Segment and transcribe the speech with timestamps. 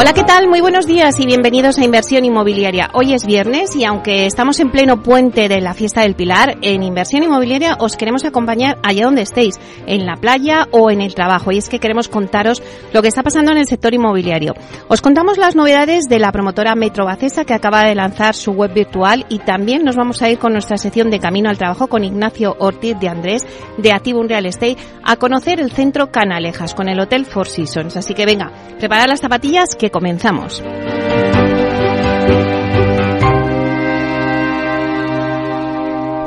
[0.00, 0.46] Hola, ¿qué tal?
[0.46, 2.88] Muy buenos días y bienvenidos a Inversión Inmobiliaria.
[2.94, 6.84] Hoy es viernes y aunque estamos en pleno puente de la fiesta del Pilar, en
[6.84, 11.50] Inversión Inmobiliaria os queremos acompañar allá donde estéis, en la playa o en el trabajo.
[11.50, 14.54] Y es que queremos contaros lo que está pasando en el sector inmobiliario.
[14.86, 18.72] Os contamos las novedades de la promotora Metro Bacesa que acaba de lanzar su web
[18.72, 22.04] virtual y también nos vamos a ir con nuestra sección de Camino al Trabajo con
[22.04, 23.44] Ignacio Ortiz de Andrés
[23.78, 27.96] de Activum Real Estate a conocer el centro Canalejas con el Hotel Four Seasons.
[27.96, 30.62] Así que venga, preparad las zapatillas que comenzamos.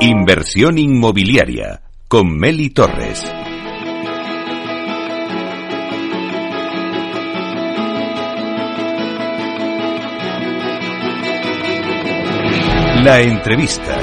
[0.00, 3.24] Inversión inmobiliaria con Meli Torres.
[13.04, 14.01] La entrevista.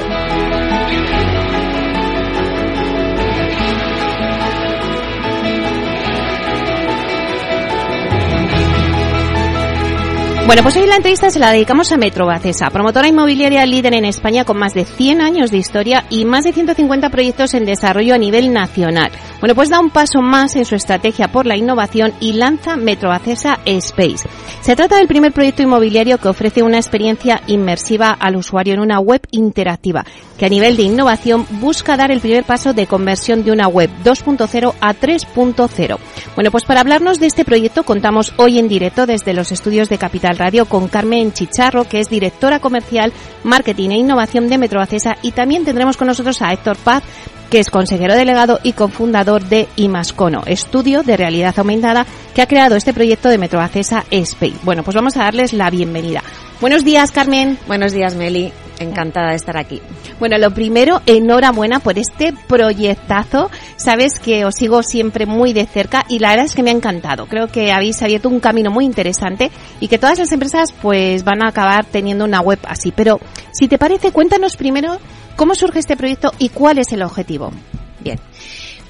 [10.50, 14.04] Bueno, pues hoy la entrevista se la dedicamos a Metro Bacesa, promotora inmobiliaria líder en
[14.04, 18.16] España con más de 100 años de historia y más de 150 proyectos en desarrollo
[18.16, 19.12] a nivel nacional.
[19.38, 23.10] Bueno, pues da un paso más en su estrategia por la innovación y lanza Metro
[23.10, 24.28] Bacesa Space.
[24.60, 28.98] Se trata del primer proyecto inmobiliario que ofrece una experiencia inmersiva al usuario en una
[28.98, 30.04] web interactiva,
[30.36, 33.88] que a nivel de innovación busca dar el primer paso de conversión de una web
[34.02, 35.98] 2.0 a 3.0.
[36.34, 39.98] Bueno, pues para hablarnos de este proyecto contamos hoy en directo desde los estudios de
[39.98, 43.12] Capital Radio con Carmen Chicharro, que es directora comercial,
[43.44, 47.02] marketing e innovación de Metro Bacesa y también tendremos con nosotros a Héctor Paz,
[47.50, 52.76] que es consejero delegado y cofundador de Imascono, estudio de realidad aumentada que ha creado
[52.76, 54.56] este proyecto de Metro Acesa Space.
[54.62, 56.22] Bueno, pues vamos a darles la bienvenida.
[56.60, 57.58] Buenos días, Carmen.
[57.66, 58.52] Buenos días, Meli.
[58.80, 59.80] Encantada de estar aquí.
[60.18, 63.50] Bueno, lo primero, enhorabuena por este proyectazo.
[63.76, 66.74] Sabes que os sigo siempre muy de cerca y la verdad es que me ha
[66.74, 67.26] encantado.
[67.26, 71.42] Creo que habéis abierto un camino muy interesante y que todas las empresas pues van
[71.42, 72.90] a acabar teniendo una web así.
[72.90, 73.20] Pero
[73.52, 74.98] si te parece, cuéntanos primero
[75.36, 77.52] cómo surge este proyecto y cuál es el objetivo.
[78.00, 78.18] Bien.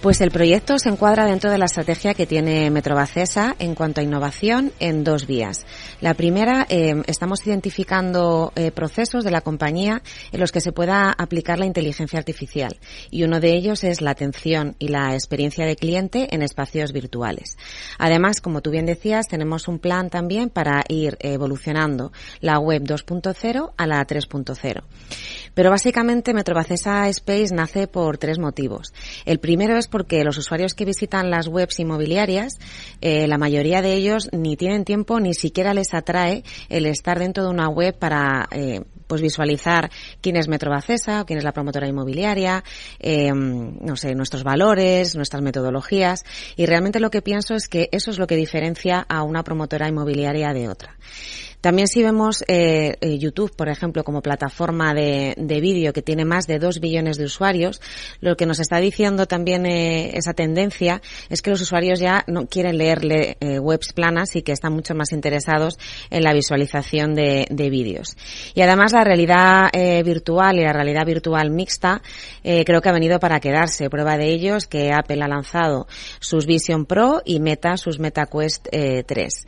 [0.00, 4.02] Pues el proyecto se encuadra dentro de la estrategia que tiene Metrobacesa en cuanto a
[4.02, 5.66] innovación en dos vías.
[6.00, 10.00] La primera, eh, estamos identificando eh, procesos de la compañía
[10.32, 12.78] en los que se pueda aplicar la inteligencia artificial
[13.10, 17.58] y uno de ellos es la atención y la experiencia de cliente en espacios virtuales.
[17.98, 22.10] Además, como tú bien decías, tenemos un plan también para ir evolucionando
[22.40, 24.82] la web 2.0 a la 3.0.
[25.52, 28.94] Pero básicamente Metrobacesa Space nace por tres motivos.
[29.26, 32.54] El primero es porque los usuarios que visitan las webs inmobiliarias,
[33.00, 37.44] eh, la mayoría de ellos ni tienen tiempo ni siquiera les atrae el estar dentro
[37.44, 39.90] de una web para eh, pues visualizar
[40.20, 42.62] quién es Metrobacesa, quién es la promotora inmobiliaria,
[43.00, 46.24] eh, no sé, nuestros valores, nuestras metodologías.
[46.56, 49.88] Y realmente lo que pienso es que eso es lo que diferencia a una promotora
[49.88, 50.96] inmobiliaria de otra.
[51.60, 56.46] También si vemos eh, YouTube, por ejemplo, como plataforma de, de vídeo que tiene más
[56.46, 57.80] de dos billones de usuarios,
[58.20, 62.46] lo que nos está diciendo también eh, esa tendencia es que los usuarios ya no
[62.46, 63.00] quieren leer
[63.40, 65.78] eh, webs planas y que están mucho más interesados
[66.10, 68.16] en la visualización de, de vídeos.
[68.54, 72.02] Y además la realidad eh, virtual y la realidad virtual mixta
[72.44, 73.90] eh, creo que ha venido para quedarse.
[73.90, 75.86] Prueba de ello es que Apple ha lanzado
[76.20, 79.46] sus Vision Pro y Meta sus MetaQuest eh, 3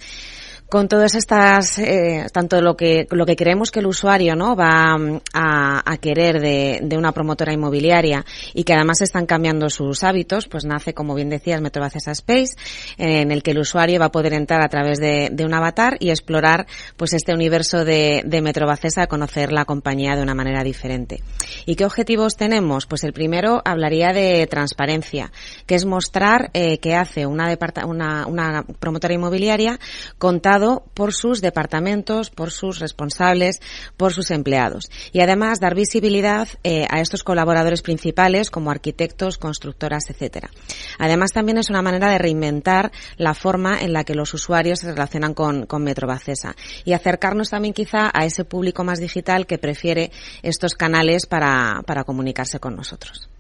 [0.72, 4.96] con todas estas, eh, tanto lo que, lo que creemos que el usuario no va
[5.34, 8.24] a, a querer de, una promotora inmobiliaria
[8.54, 12.54] y que además están cambiando sus hábitos, pues nace, como bien decías, Metrobacesa Space,
[12.96, 16.08] en el que el usuario va a poder entrar a través de, un avatar y
[16.08, 16.66] explorar
[16.96, 21.22] pues este universo de, de Metrobacesa, conocer la compañía de una manera diferente.
[21.66, 22.86] ¿Y qué objetivos tenemos?
[22.86, 25.32] Pues el primero hablaría de transparencia,
[25.66, 27.54] que es mostrar eh, qué hace una,
[27.84, 29.78] una, una promotora inmobiliaria
[30.16, 30.61] contado
[30.94, 33.60] por sus departamentos, por sus responsables,
[33.96, 34.90] por sus empleados.
[35.12, 40.50] Y además dar visibilidad eh, a estos colaboradores principales como arquitectos, constructoras, etcétera.
[40.98, 44.90] Además también es una manera de reinventar la forma en la que los usuarios se
[44.90, 46.54] relacionan con, con Metrobacesa
[46.84, 50.10] y acercarnos también quizá a ese público más digital que prefiere
[50.42, 53.31] estos canales para, para comunicarse con nosotros.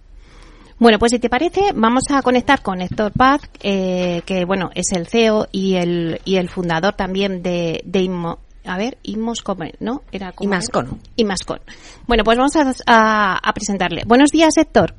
[0.82, 4.90] Bueno, pues si te parece, vamos a conectar con Héctor Paz, eh, que bueno, es
[4.90, 10.02] el CEO y el, y el fundador también de, de Inmo, a ver, Inmoscom, ¿no?
[10.10, 10.98] Era como Imascon.
[11.14, 11.60] Imascon.
[12.08, 14.02] Bueno, pues vamos a, a, a, presentarle.
[14.08, 14.94] Buenos días, Héctor.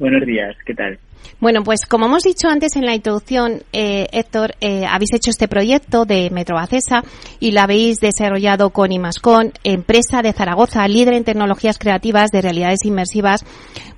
[0.00, 0.98] Buenos días, ¿qué tal?
[1.40, 5.48] Bueno, pues como hemos dicho antes en la introducción, eh, Héctor, eh, habéis hecho este
[5.48, 7.02] proyecto de Metro Acesa
[7.38, 12.84] y lo habéis desarrollado con Imascon, empresa de Zaragoza, líder en tecnologías creativas de realidades
[12.84, 13.44] inmersivas.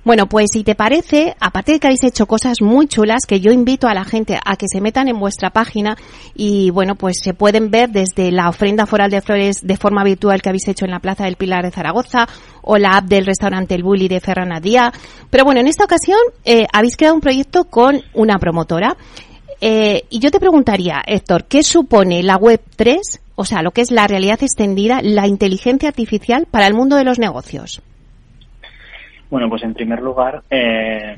[0.05, 3.53] Bueno, pues si te parece, aparte de que habéis hecho cosas muy chulas, que yo
[3.53, 5.97] invito a la gente a que se metan en vuestra página
[6.35, 10.41] y bueno, pues se pueden ver desde la ofrenda foral de flores de forma virtual
[10.41, 12.27] que habéis hecho en la Plaza del Pilar de Zaragoza
[12.63, 14.91] o la app del restaurante El Bulli de Ferranadía.
[15.29, 18.95] Pero bueno, en esta ocasión eh, habéis creado un proyecto con una promotora.
[19.61, 23.81] Eh, y yo te preguntaría, Héctor, ¿qué supone la Web 3, o sea, lo que
[23.81, 27.81] es la realidad extendida, la inteligencia artificial para el mundo de los negocios?
[29.29, 31.17] Bueno, pues en primer lugar, eh,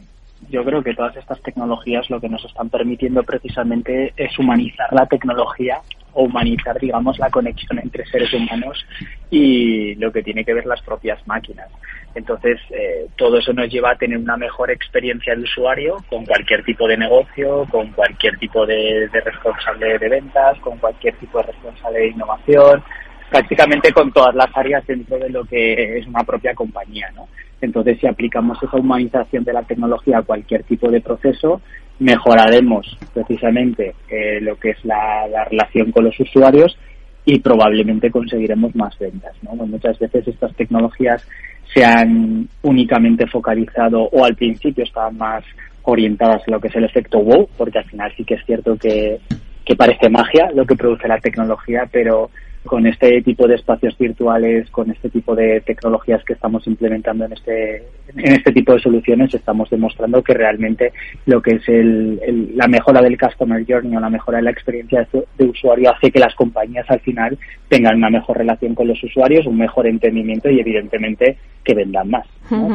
[0.49, 5.05] yo creo que todas estas tecnologías lo que nos están permitiendo precisamente es humanizar la
[5.05, 5.79] tecnología
[6.13, 8.85] o humanizar, digamos, la conexión entre seres humanos
[9.29, 11.69] y lo que tiene que ver las propias máquinas.
[12.15, 16.63] Entonces, eh, todo eso nos lleva a tener una mejor experiencia de usuario con cualquier
[16.63, 21.99] tipo de negocio, con cualquier tipo de, responsable de ventas, con cualquier tipo de responsable
[21.99, 22.81] de innovación,
[23.29, 27.27] prácticamente con todas las áreas dentro de lo que es una propia compañía, ¿no?
[27.59, 31.61] Entonces, si aplicamos esa humanización de la tecnología a cualquier tipo de proceso,
[31.99, 36.77] mejoraremos precisamente eh, lo que es la, relación con los usuarios
[37.25, 39.35] y probablemente conseguiremos más ventas.
[39.41, 39.53] ¿no?
[39.65, 41.27] Muchas veces estas tecnologías
[41.75, 45.43] se han únicamente focalizado o al principio estaban más
[45.83, 48.77] orientadas a lo que es el efecto wow, porque al final sí que es cierto
[48.77, 49.19] que,
[49.65, 52.31] que parece magia lo que produce la tecnología, pero
[52.65, 57.33] con este tipo de espacios virtuales, con este tipo de tecnologías que estamos implementando en
[57.33, 57.83] este,
[58.15, 60.91] en este tipo de soluciones, estamos demostrando que realmente
[61.25, 65.07] lo que es el, la mejora del customer journey o la mejora de la experiencia
[65.11, 67.37] de, usuario hace que las compañías al final
[67.69, 72.27] tengan una mejor relación con los usuarios, un mejor entendimiento y evidentemente que vendan más.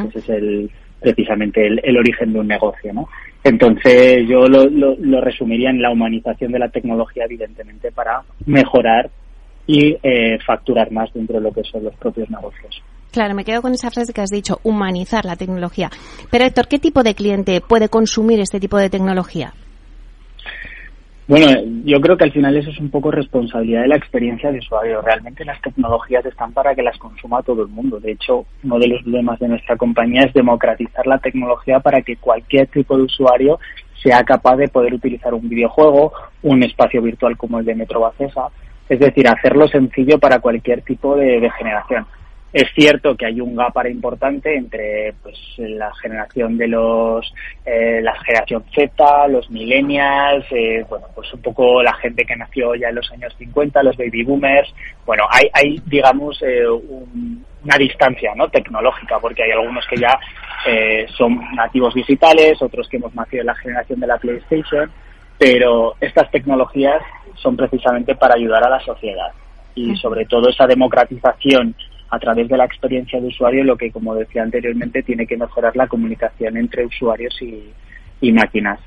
[0.08, 0.70] Ese es el,
[1.00, 3.08] precisamente el, origen de un negocio, ¿no?
[3.42, 9.10] Entonces yo lo, lo, resumiría en la humanización de la tecnología, evidentemente, para mejorar
[9.72, 12.82] y eh, facturar más dentro de lo que son los propios negocios.
[13.12, 15.90] Claro, me quedo con esa frase que has dicho, humanizar la tecnología.
[16.28, 19.52] Pero Héctor, ¿qué tipo de cliente puede consumir este tipo de tecnología?
[21.28, 21.46] Bueno,
[21.84, 25.02] yo creo que al final eso es un poco responsabilidad de la experiencia de usuario.
[25.02, 28.00] Realmente las tecnologías están para que las consuma todo el mundo.
[28.00, 32.16] De hecho, uno de los problemas de nuestra compañía es democratizar la tecnología para que
[32.16, 33.60] cualquier tipo de usuario
[34.02, 36.12] sea capaz de poder utilizar un videojuego,
[36.42, 38.48] un espacio virtual como el de Metro Bacesa,
[38.90, 42.06] es decir, hacerlo sencillo para cualquier tipo de, generación.
[42.52, 47.32] Es cierto que hay un gap para importante entre pues, la generación de los,
[47.64, 52.74] eh, la generación Z, los millennials, eh, bueno, pues un poco la gente que nació
[52.74, 54.74] ya en los años 50, los baby boomers.
[55.06, 56.64] Bueno, hay, hay digamos, eh,
[57.64, 58.48] una distancia ¿no?
[58.48, 60.18] tecnológica, porque hay algunos que ya
[60.66, 64.90] eh, son nativos digitales, otros que hemos nacido en la generación de la PlayStation,
[65.38, 67.00] pero estas tecnologías
[67.36, 69.32] son precisamente para ayudar a la sociedad
[69.74, 71.74] y sobre todo esa democratización
[72.10, 75.76] a través de la experiencia de usuario lo que como decía anteriormente tiene que mejorar
[75.76, 78.78] la comunicación entre usuarios y, máquinas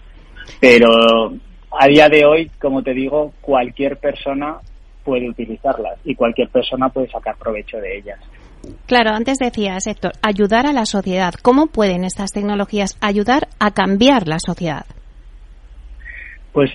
[0.59, 1.33] pero
[1.79, 4.57] a día de hoy como te digo cualquier persona
[5.03, 8.19] puede utilizarlas y cualquier persona puede sacar provecho de ellas
[8.85, 11.33] Claro, antes decías, Héctor, ayudar a la sociedad.
[11.41, 14.85] ¿Cómo pueden estas tecnologías ayudar a cambiar la sociedad?
[16.53, 16.71] Pues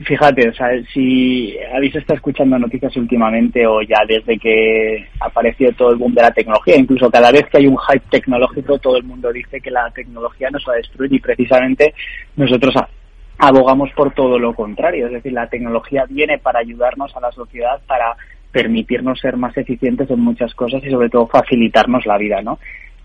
[0.00, 5.90] Fíjate, o sea, si habéis estado escuchando noticias últimamente o ya desde que apareció todo
[5.90, 9.02] el boom de la tecnología, incluso cada vez que hay un hype tecnológico, todo el
[9.02, 11.94] mundo dice que la tecnología nos va a destruir y precisamente
[12.36, 12.76] nosotros
[13.38, 15.06] abogamos por todo lo contrario.
[15.06, 18.16] Es decir, la tecnología viene para ayudarnos a la sociedad, para
[18.52, 22.60] permitirnos ser más eficientes en muchas cosas y sobre todo facilitarnos la vida, ¿no?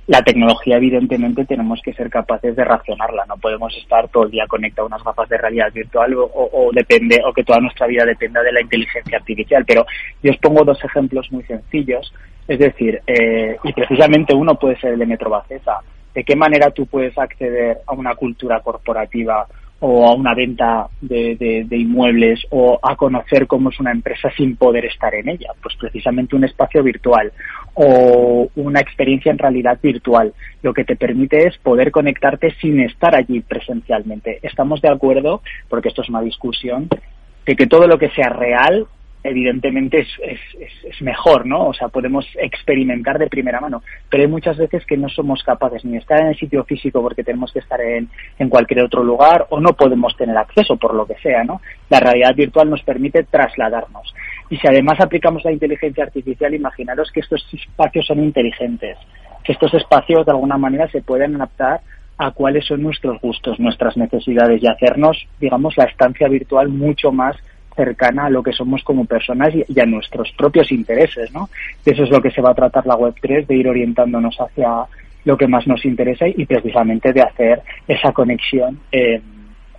[0.08, 3.26] La tecnología evidentemente tenemos que ser capaces de racionarla.
[3.26, 7.22] No podemos estar todo el día conectados a unas gafas de realidad virtual o, depende
[7.26, 9.64] o que toda nuestra vida dependa de la inteligencia artificial.
[9.66, 9.86] Pero
[10.22, 12.14] yo os pongo dos ejemplos muy sencillos.
[12.48, 15.80] Es decir eh, y precisamente uno puede ser el de Metro Bacesa
[16.14, 19.48] de qué manera tú puedes acceder a una cultura corporativa
[19.80, 24.86] o a una venta de, inmuebles o a conocer cómo es una empresa sin poder
[24.86, 25.52] estar en ella.
[25.62, 27.34] Pues precisamente un espacio virtual
[27.76, 30.34] o una experiencia en realidad virtual.
[30.62, 34.40] Lo que te permite es poder conectarte sin estar allí presencialmente.
[34.44, 36.90] Estamos de acuerdo, porque esto es una discusión,
[37.46, 38.88] de que todo lo que sea real
[39.24, 41.68] evidentemente es, es, mejor, ¿no?
[41.68, 45.84] O sea, podemos experimentar de primera mano, pero hay muchas veces que no somos capaces
[45.84, 49.04] ni de estar en el sitio físico porque tenemos que estar en, en cualquier otro
[49.04, 51.62] lugar o no podemos tener acceso por lo que sea, ¿no?
[51.90, 54.14] La realidad virtual nos permite trasladarnos.
[54.54, 59.00] Y si además aplicamos la inteligencia artificial, imaginaros que estos espacios son inteligentes,
[59.44, 61.82] que estos espacios de alguna manera se pueden adaptar
[62.20, 67.36] a cuáles son nuestros gustos, nuestras necesidades y hacernos, digamos, la estancia virtual mucho más
[67.76, 71.50] cercana a lo que somos como personas y, a nuestros propios intereses, ¿no?
[71.84, 74.84] Eso es lo que se va a tratar la Web3, de ir orientándonos hacia
[75.26, 79.20] lo que más nos interesa y precisamente de hacer esa conexión eh,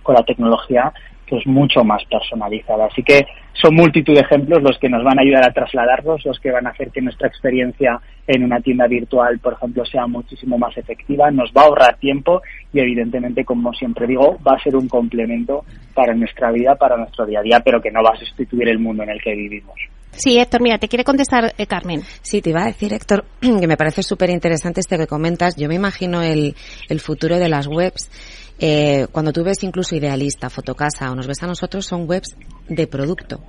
[0.03, 0.91] con la tecnología
[1.29, 2.85] pues mucho más personalizada.
[2.85, 6.39] Así que son multitud de ejemplos los que nos van a ayudar a trasladarlos, los
[6.39, 10.57] que van a hacer que nuestra experiencia en una tienda virtual, por ejemplo, sea muchísimo
[10.57, 12.41] más efectiva, nos va a ahorrar tiempo
[12.73, 15.63] y evidentemente, como siempre digo, va a ser un complemento
[15.93, 18.79] para nuestra vida, para nuestro día a día, pero que no va a sustituir el
[18.79, 19.75] mundo en el que vivimos.
[20.11, 22.01] Sí, Héctor, mira, te quiere contestar eh, Carmen.
[22.21, 25.55] Sí, te iba a decir, Héctor, que me parece súper interesante este que comentas.
[25.57, 26.55] Yo me imagino el,
[26.89, 28.09] el futuro de las webs
[28.59, 32.35] eh, cuando tú ves incluso Idealista, Fotocasa o nos ves a nosotros, son webs
[32.67, 33.41] de producto.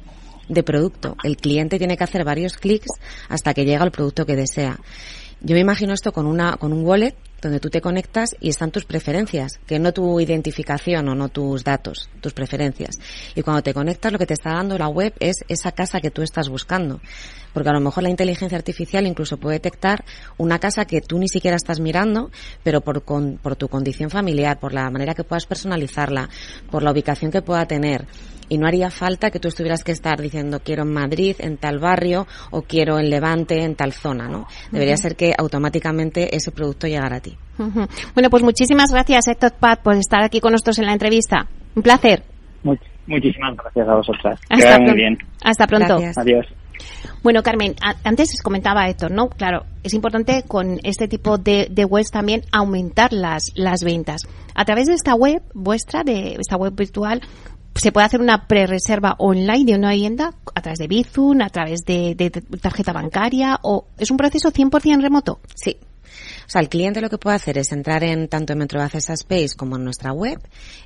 [0.48, 1.16] De producto.
[1.25, 2.88] El cliente tiene que hacer varios clics
[3.28, 4.78] hasta que llega al producto que desea.
[5.40, 8.71] Yo me imagino esto con una, con un wallet donde tú te conectas y están
[8.71, 12.99] tus preferencias, que no tu identificación o no tus datos, tus preferencias.
[13.35, 16.11] Y cuando te conectas lo que te está dando la web es esa casa que
[16.11, 17.00] tú estás buscando.
[17.52, 20.05] Porque a lo mejor la inteligencia artificial incluso puede detectar
[20.37, 22.31] una casa que tú ni siquiera estás mirando,
[22.62, 26.28] pero por, por tu condición familiar, por la manera que puedas personalizarla,
[26.71, 28.07] por la ubicación que pueda tener,
[28.48, 31.78] y no haría falta que tú estuvieras que estar diciendo quiero en Madrid, en tal
[31.78, 34.46] barrio o quiero en Levante, en tal zona, ¿no?
[34.70, 37.36] Debería ser que automáticamente ese producto llegara a ti.
[37.58, 41.46] Bueno, pues muchísimas gracias Héctor Pat por estar aquí con nosotros en la entrevista.
[41.74, 42.22] Un placer.
[43.06, 44.40] muchísimas gracias a vosotras.
[44.48, 45.18] Hasta, muy bien.
[45.42, 45.98] Hasta pronto.
[46.16, 46.46] Adiós.
[47.22, 47.74] Bueno, Carmen,
[48.04, 49.28] antes comentaba Héctor, ¿no?
[49.28, 54.22] Claro, es importante con este tipo de, de, webs también aumentar las, las ventas.
[54.54, 57.20] A través de esta web vuestra, de esta web virtual,
[57.76, 61.85] se puede hacer una pre-reserva online de una vivienda a través de Bizum, a través
[61.85, 65.40] de, de tarjeta bancaria o es un proceso 100% remoto.
[65.54, 65.76] Sí,
[66.46, 69.10] o sea, el cliente lo que puede hacer es entrar en tanto en Metro Access
[69.10, 70.38] Space como en nuestra web,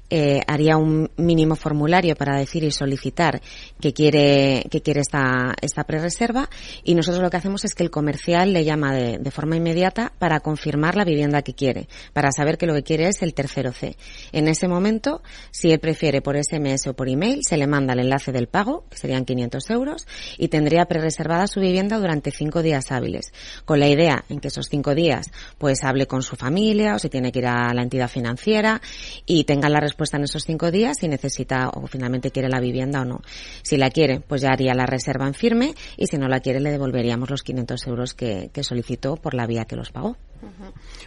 [0.09, 3.41] eh, haría un mínimo formulario para decir y solicitar
[3.81, 6.49] que quiere que quiere esta esta pre-reserva
[6.83, 10.41] y nosotros lo que hacemos es que el comercial le llama de, forma inmediata para
[10.41, 13.97] confirmar la vivienda que quiere, para saber que lo que quiere es el tercero C.
[14.33, 18.01] En ese momento, si él prefiere por SMS o por email, se le manda el
[18.01, 22.91] enlace del pago, que serían 500 euros, y tendría pre-reservada su vivienda durante cinco días
[22.91, 23.33] hábiles,
[23.65, 25.10] con la idea en que esos cinco días
[25.59, 28.81] pues hable con su familia o si tiene que ir a la entidad financiera
[29.27, 33.03] y tenga la respuesta en esos cinco días si necesita o finalmente quiere la vivienda
[33.03, 33.21] o no.
[33.63, 36.61] Si la quiere, pues ya haría la reserva en firme y si no la quiere
[36.61, 40.17] le devolveríamos los 500 euros que, que solicitó por la vía que los pagó.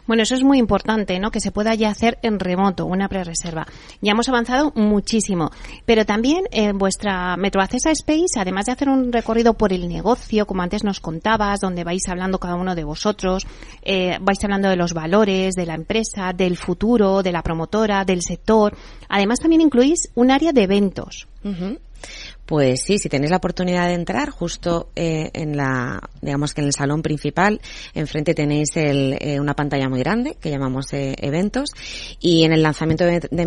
[0.05, 1.31] Bueno, eso es muy importante, ¿no?
[1.31, 3.65] Que se pueda ya hacer en remoto, una pre-reserva.
[4.01, 5.51] Ya hemos avanzado muchísimo.
[5.85, 10.45] Pero también en eh, vuestra Metroacesa Space, además de hacer un recorrido por el negocio,
[10.45, 13.45] como antes nos contabas, donde vais hablando cada uno de vosotros,
[13.81, 18.21] eh, vais hablando de los valores, de la empresa, del futuro, de la promotora, del
[18.21, 18.75] sector.
[19.09, 21.27] Además también incluís un área de eventos.
[22.45, 26.67] Pues sí, si tenéis la oportunidad de entrar justo eh, en la, digamos que en
[26.67, 27.61] el salón principal,
[27.93, 31.69] enfrente tenéis el, eh, una pantalla muy grande que llamamos eh, eventos
[32.19, 33.43] y en el lanzamiento de, de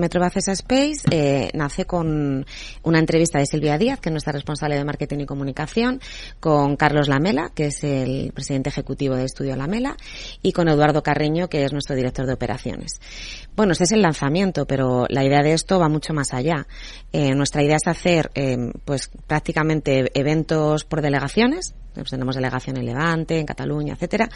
[0.52, 2.46] Space eh, nace con
[2.82, 6.00] una entrevista de Silvia Díaz, que es nuestra responsable de marketing y comunicación,
[6.40, 9.96] con Carlos Lamela, que es el presidente ejecutivo de Estudio Lamela,
[10.42, 13.00] y con Eduardo Carreño, que es nuestro director de operaciones.
[13.56, 16.66] Bueno, este es el lanzamiento, pero la idea de esto va mucho más allá.
[17.10, 22.84] Eh, nuestra idea es hacer, eh, pues, prácticamente eventos por delegaciones, pues tenemos delegación en
[22.84, 24.28] Levante, en Cataluña, etcétera,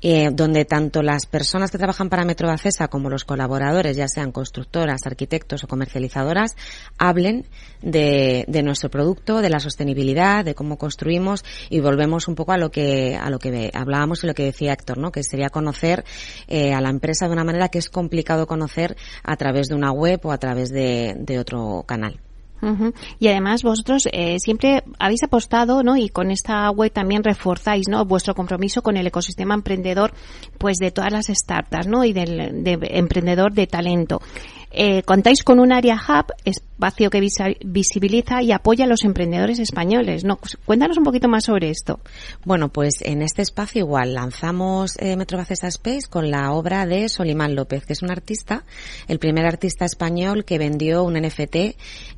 [0.00, 4.30] eh, donde tanto las personas que trabajan para Metro Acesa como los colaboradores, ya sean
[4.30, 6.54] constructoras, arquitectos o comercializadoras,
[6.98, 7.46] hablen
[7.80, 12.56] de, de, nuestro producto, de la sostenibilidad, de cómo construimos y volvemos un poco a
[12.56, 15.10] lo que a lo que hablábamos y lo que decía Héctor, ¿no?
[15.10, 16.04] Que sería conocer
[16.48, 20.20] a la empresa de una manera que es complicado conocer a través de una web
[20.24, 22.20] o a través de, otro canal.
[23.18, 25.96] Y además vosotros eh, siempre habéis apostado, ¿no?
[25.96, 28.04] Y con esta web también reforzáis, ¿no?
[28.04, 30.12] Vuestro compromiso con el ecosistema emprendedor,
[30.58, 32.04] pues de todas las startups, ¿no?
[32.04, 34.20] Y del de emprendedor de talento.
[34.72, 37.20] Eh, contáis con un área hub, espacio que
[37.64, 40.24] visibiliza y apoya a los emprendedores españoles.
[40.24, 40.38] ¿no?
[40.64, 42.00] Cuéntanos un poquito más sobre esto.
[42.44, 47.54] Bueno, pues en este espacio igual lanzamos eh, Metro Space con la obra de Solimán
[47.54, 48.64] López, que es un artista,
[49.08, 51.56] el primer artista español que vendió un NFT,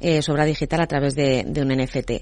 [0.00, 2.12] eh, su obra digital a través de, de un NFT.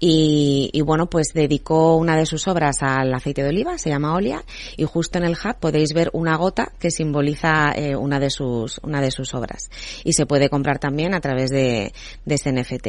[0.00, 4.14] Y, y, bueno, pues dedicó una de sus obras al aceite de oliva, se llama
[4.14, 4.44] Olia,
[4.76, 8.80] y justo en el hub podéis ver una gota que simboliza eh, una de sus
[8.82, 9.70] una de sus obras.
[10.04, 11.92] Y se puede comprar también a través de de,
[12.34, 12.88] ese NFT.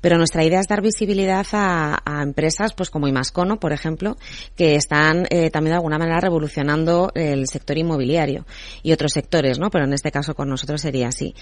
[0.00, 4.16] Pero nuestra idea es dar visibilidad a, a empresas, pues como Imascono, por ejemplo,
[4.56, 8.46] que están eh, también de alguna manera revolucionando el sector inmobiliario
[8.82, 9.70] y otros sectores, ¿no?
[9.70, 11.34] Pero en este caso con nosotros sería así.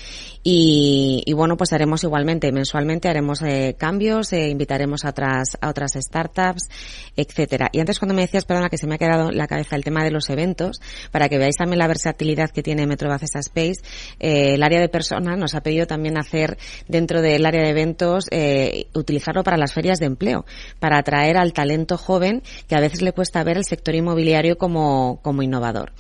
[0.43, 5.69] Y, y bueno, pues haremos igualmente, mensualmente haremos eh, cambios, eh, invitaremos a otras, a
[5.69, 6.69] otras startups,
[7.17, 7.69] etcétera.
[7.73, 9.85] Y antes cuando me decías, perdona, que se me ha quedado en la cabeza el
[9.85, 10.81] tema de los eventos,
[11.11, 13.83] para que veáis también la versatilidad que tiene Metro Space,
[14.21, 18.27] eh, el área de personas nos ha pedido también hacer dentro del área de eventos,
[18.31, 20.45] eh, utilizarlo para las ferias de empleo,
[20.79, 25.21] para atraer al talento joven que a veces le cuesta ver el sector inmobiliario como,
[25.23, 25.93] como innovador.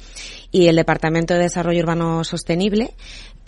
[0.50, 2.94] Y el Departamento de Desarrollo Urbano Sostenible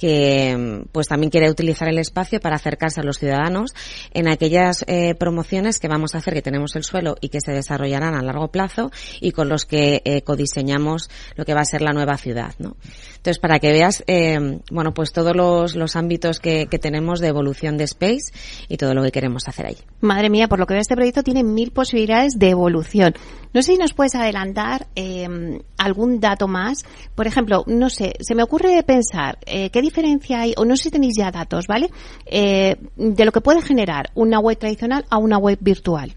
[0.04, 3.74] que pues también quiere utilizar el espacio para acercarse a los ciudadanos
[4.12, 7.52] en aquellas eh, promociones que vamos a hacer que tenemos el suelo y que se
[7.52, 8.90] desarrollarán a largo plazo
[9.22, 12.76] y con los que eh, codiseñamos lo que va a ser la nueva ciudad ¿no?
[13.16, 17.28] entonces para que veas eh, bueno pues todos los, los ámbitos que, que, tenemos de
[17.28, 18.30] evolución de Space
[18.68, 19.78] y todo lo que queremos hacer ahí.
[20.02, 23.14] Madre mía por lo que veo este proyecto tiene mil posibilidades de evolución.
[23.54, 26.84] No sé si nos puedes adelantar eh, algún dato más.
[27.14, 30.90] Por ejemplo no sé se me ocurre pensar qué diferencia hay, o no sé si
[30.90, 31.88] tenéis ya datos, ¿vale?
[32.26, 36.16] Eh, de lo que puede generar una web tradicional a una web virtual.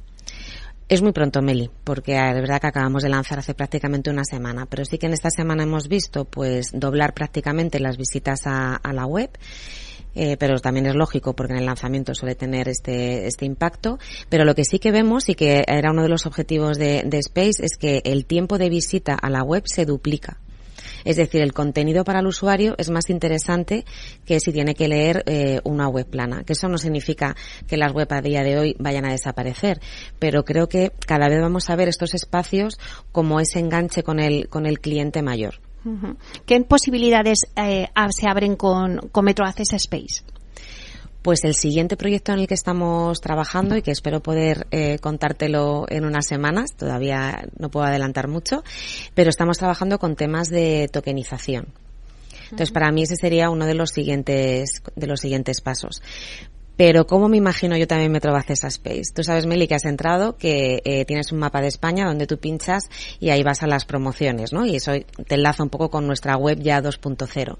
[0.89, 4.65] Es muy pronto, Meli, porque es verdad que acabamos de lanzar hace prácticamente una semana,
[4.65, 9.05] pero sí que en esta semana hemos visto pues doblar prácticamente las visitas a, la
[9.05, 9.29] web.
[10.19, 13.99] Eh, pero también es lógico porque en el lanzamiento suele tener este, este impacto.
[14.29, 17.63] Pero lo que sí que vemos y que era uno de los objetivos de Space
[17.63, 20.39] es que el tiempo de visita a la web se duplica.
[21.05, 23.85] Es decir, el contenido para el usuario es más interesante
[24.25, 26.43] que si tiene que leer eh, una web plana.
[26.43, 27.35] Que eso no significa
[27.67, 29.79] que las webs a día de hoy vayan a desaparecer,
[30.19, 32.79] pero creo que cada vez vamos a ver estos espacios
[33.11, 35.55] como ese enganche con el, con el cliente mayor.
[36.45, 40.21] ¿Qué posibilidades eh, se abren con, con Metro Access Space?
[41.27, 45.85] Pues el siguiente proyecto en el que estamos trabajando y que espero poder eh, contártelo
[45.89, 48.63] en unas semanas, todavía no puedo adelantar mucho,
[49.13, 51.67] pero estamos trabajando con temas de tokenización.
[52.43, 56.01] Entonces, para mí ese sería uno de los siguientes, de los siguientes pasos.
[56.77, 59.11] Pero ¿cómo me imagino yo también Metro Bacesa Space?
[59.13, 62.37] Tú sabes, Meli, que has entrado, que eh, tienes un mapa de España donde tú
[62.37, 62.83] pinchas
[63.19, 64.63] y ahí vas a las promociones, ¿no?
[64.63, 64.91] Y eso
[65.27, 67.57] te enlaza un poco con nuestra web ya 2.0.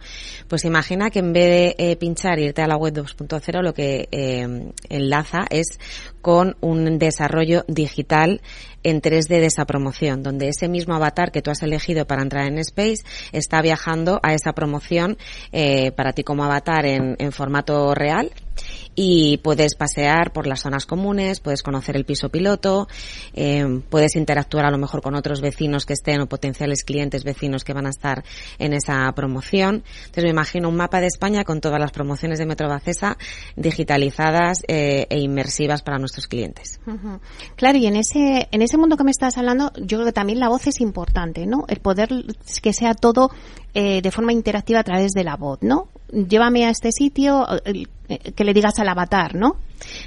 [0.48, 3.74] Pues imagina que en vez de eh, pinchar e irte a la web 2.0, lo
[3.74, 5.80] que eh, enlaza es
[6.22, 8.42] con un desarrollo digital
[8.84, 12.46] en 3D de esa promoción, donde ese mismo avatar que tú has elegido para entrar
[12.46, 15.18] en Space está viajando a esa promoción
[15.52, 18.32] eh, para ti como avatar en, en formato real
[19.00, 22.88] y puedes pasear por las zonas comunes, puedes conocer el piso piloto,
[23.34, 27.64] eh, puedes interactuar a lo mejor con otros vecinos que estén o potenciales clientes vecinos
[27.64, 28.24] que van a estar
[28.58, 29.84] en esa promoción.
[30.00, 33.20] Entonces me imagino un mapa de España con todas las promociones de Metro Bacesa
[33.56, 36.80] digitalizadas eh, e inmersivas para nuestros clientes.
[37.56, 40.40] Claro, y en ese en ese mundo que me estás hablando, yo creo que también
[40.40, 41.66] la voz es importante, ¿no?
[41.68, 42.10] El poder
[42.64, 43.30] que sea todo
[43.74, 45.88] eh, de forma interactiva a través de la voz, ¿no?
[46.12, 47.46] Llévame a este sitio,
[48.36, 49.58] que le digas al avatar, ¿no?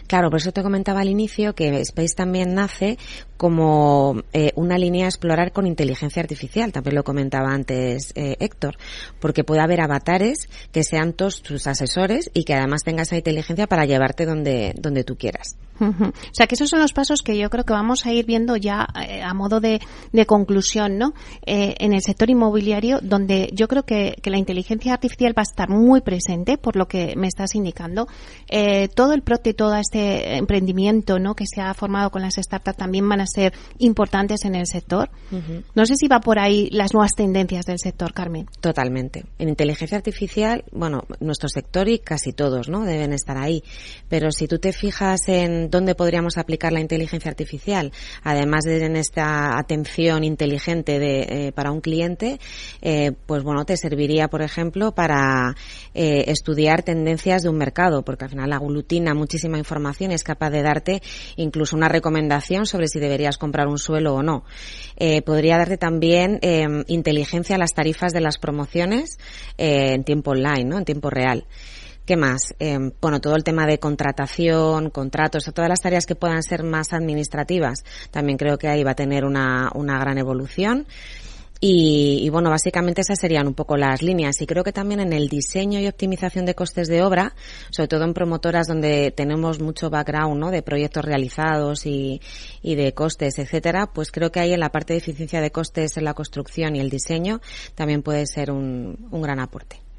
[0.06, 2.98] Claro, por eso te comentaba al inicio que Space también nace
[3.36, 6.72] como eh, una línea a explorar con inteligencia artificial.
[6.72, 8.76] También lo comentaba antes eh, Héctor,
[9.18, 13.66] porque puede haber avatares que sean todos tus asesores y que además tengas esa inteligencia
[13.66, 15.56] para llevarte donde, donde tú quieras.
[15.78, 16.10] Uh -huh.
[16.10, 18.56] O sea, que esos son los pasos que yo creo que vamos a ir viendo
[18.56, 19.80] ya eh, a modo de,
[20.12, 21.14] de conclusión, ¿no?
[21.46, 25.50] Eh, en el sector inmobiliario, donde yo creo que, que, la inteligencia artificial va a
[25.50, 28.08] estar muy presente, por lo que me estás indicando.
[28.48, 31.34] Eh, todo el prote, todo este emprendimiento, ¿no?
[31.34, 35.10] Que se ha formado con las startups también van a ser importantes en el sector.
[35.30, 35.64] Uh -huh.
[35.74, 38.46] No sé si va por ahí las nuevas tendencias del sector, Carmen.
[38.60, 39.24] Totalmente.
[39.38, 42.84] En inteligencia artificial, bueno, nuestro sector y casi todos, ¿no?
[42.84, 43.62] Deben estar ahí.
[44.08, 48.96] Pero si tú te fijas en dónde podríamos aplicar la inteligencia artificial, además de en
[48.96, 52.38] esta atención inteligente de, eh, para un cliente,
[52.82, 55.54] eh, pues bueno, te serviría, por ejemplo, para
[55.94, 60.50] eh, estudiar tendencias de un mercado, porque al final aglutina muchísima información y es capaz
[60.50, 61.02] de darte
[61.36, 64.44] incluso una recomendación sobre si deberías comprar un suelo o no.
[64.96, 69.18] Eh, podría darte también eh, inteligencia a las tarifas de las promociones
[69.56, 70.78] en tiempo online, ¿no?
[70.78, 71.46] En tiempo real.
[72.10, 72.56] ¿Qué más?
[72.58, 76.92] Eh, bueno, todo el tema de contratación, contratos, todas las tareas que puedan ser más
[76.92, 80.86] administrativas, también creo que ahí va a tener una, una gran evolución.
[81.60, 84.40] Y, y, bueno, básicamente esas serían un poco las líneas.
[84.40, 87.34] Y creo que también en el diseño y optimización de costes de obra,
[87.70, 90.50] sobre todo en promotoras donde tenemos mucho background, ¿no?
[90.50, 92.22] De proyectos realizados y,
[92.62, 95.96] y de costes, etcétera, pues creo que ahí en la parte de eficiencia de costes
[95.98, 97.40] en la construcción y el diseño
[97.74, 99.89] también puede ser un, un gran aporte.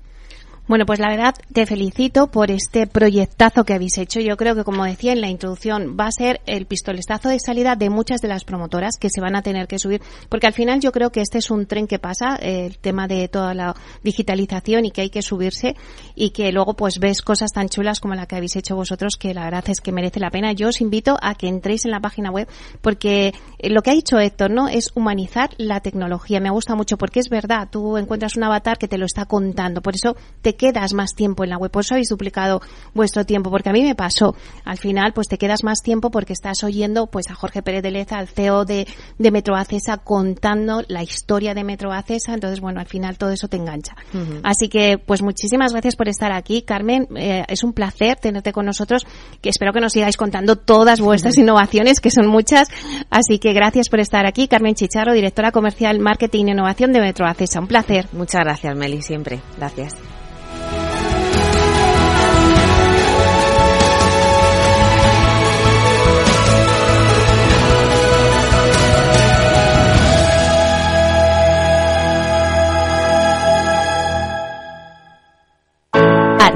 [0.71, 4.21] Bueno, pues la verdad te felicito por este proyectazo que habéis hecho.
[4.21, 7.75] Yo creo que, como decía en la introducción, va a ser el pistoletazo de salida
[7.75, 10.79] de muchas de las promotoras que se van a tener que subir, porque al final
[10.79, 14.85] yo creo que este es un tren que pasa, el tema de toda la digitalización
[14.85, 15.75] y que hay que subirse
[16.15, 19.33] y que luego pues ves cosas tan chulas como la que habéis hecho vosotros que
[19.33, 20.53] la verdad es que merece la pena.
[20.53, 22.47] Yo os invito a que entréis en la página web
[22.79, 24.69] porque eh, lo que ha dicho Héctor, ¿no?
[24.69, 26.39] Es humanizar la tecnología.
[26.39, 29.81] Me gusta mucho porque es verdad, tú encuentras un avatar que te lo está contando,
[29.81, 31.71] por eso te quedas más tiempo en la web.
[31.71, 32.61] Por eso habéis duplicado
[32.93, 34.35] vuestro tiempo, porque a mí me pasó.
[34.63, 37.89] Al final, pues te quedas más tiempo porque estás oyendo pues a Jorge Pérez de
[37.89, 42.35] Leza, al CEO de, de Metro Acesa, contando la historia de Metro Acesa.
[42.35, 43.95] Entonces, bueno, al final todo eso te engancha.
[44.43, 47.07] Así que, pues muchísimas gracias por estar aquí, Carmen.
[47.15, 49.07] Eh, es un placer tenerte con nosotros,
[49.41, 52.67] que espero que nos sigáis contando todas vuestras innovaciones, que son muchas.
[53.09, 57.25] Así que gracias por estar aquí, Carmen Chicharro, directora comercial, marketing e innovación de Metro
[57.25, 57.59] Acesa.
[57.59, 58.07] Un placer.
[58.11, 59.41] Muchas gracias, Meli, siempre.
[59.57, 60.20] Gracias.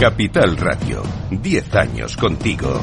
[0.00, 2.80] Capital Radio, 10 años contigo.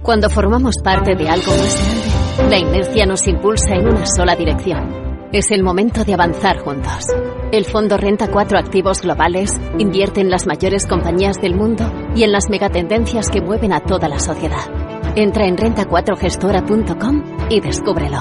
[0.00, 5.08] Cuando formamos parte de algo más grande, la inercia nos impulsa en una sola dirección
[5.32, 7.04] es el momento de avanzar juntos.
[7.50, 12.30] El fondo Renta 4 Activos Globales invierte en las mayores compañías del mundo y en
[12.30, 14.70] las megatendencias que mueven a toda la sociedad.
[15.16, 18.18] Entra en renta4gestora.com y descúbrelo.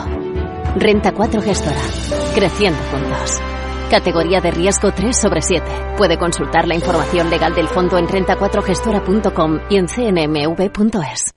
[0.78, 1.82] Renta 4 Gestora.
[2.36, 3.42] Creciendo juntos.
[3.92, 5.66] Categoría de riesgo 3 sobre 7.
[5.98, 11.37] Puede consultar la información legal del fondo en renta4gestora.com y en cnmv.es.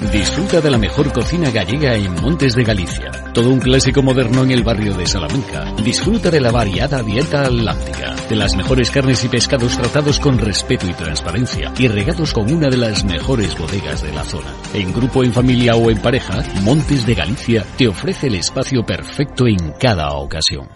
[0.00, 3.10] Disfruta de la mejor cocina gallega en Montes de Galicia.
[3.32, 5.72] Todo un clásico moderno en el barrio de Salamanca.
[5.82, 10.86] Disfruta de la variada dieta atlántica, de las mejores carnes y pescados tratados con respeto
[10.86, 14.52] y transparencia y regados con una de las mejores bodegas de la zona.
[14.74, 19.46] En grupo, en familia o en pareja, Montes de Galicia te ofrece el espacio perfecto
[19.46, 20.68] en cada ocasión.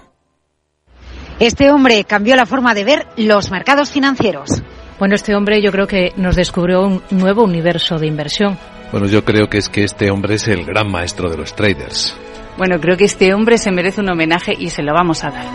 [1.38, 4.62] Este hombre cambió la forma de ver los mercados financieros.
[4.98, 8.58] Bueno, este hombre yo creo que nos descubrió un nuevo universo de inversión
[8.92, 12.16] bueno, yo creo que es que este hombre es el gran maestro de los traders.
[12.56, 15.46] Bueno, creo que este hombre se merece un homenaje y se lo vamos a dar.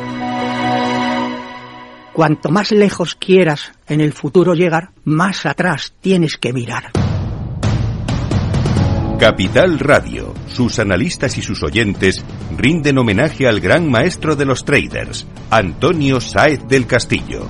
[2.14, 6.92] Cuanto más lejos quieras en el futuro llegar, más atrás tienes que mirar.
[9.20, 12.24] Capital Radio, sus analistas y sus oyentes
[12.58, 17.50] rinden homenaje al gran maestro de los traders, Antonio Sáez del Castillo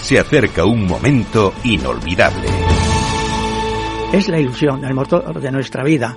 [0.00, 2.48] se acerca un momento inolvidable.
[4.12, 6.16] Es la ilusión, el motor de nuestra vida.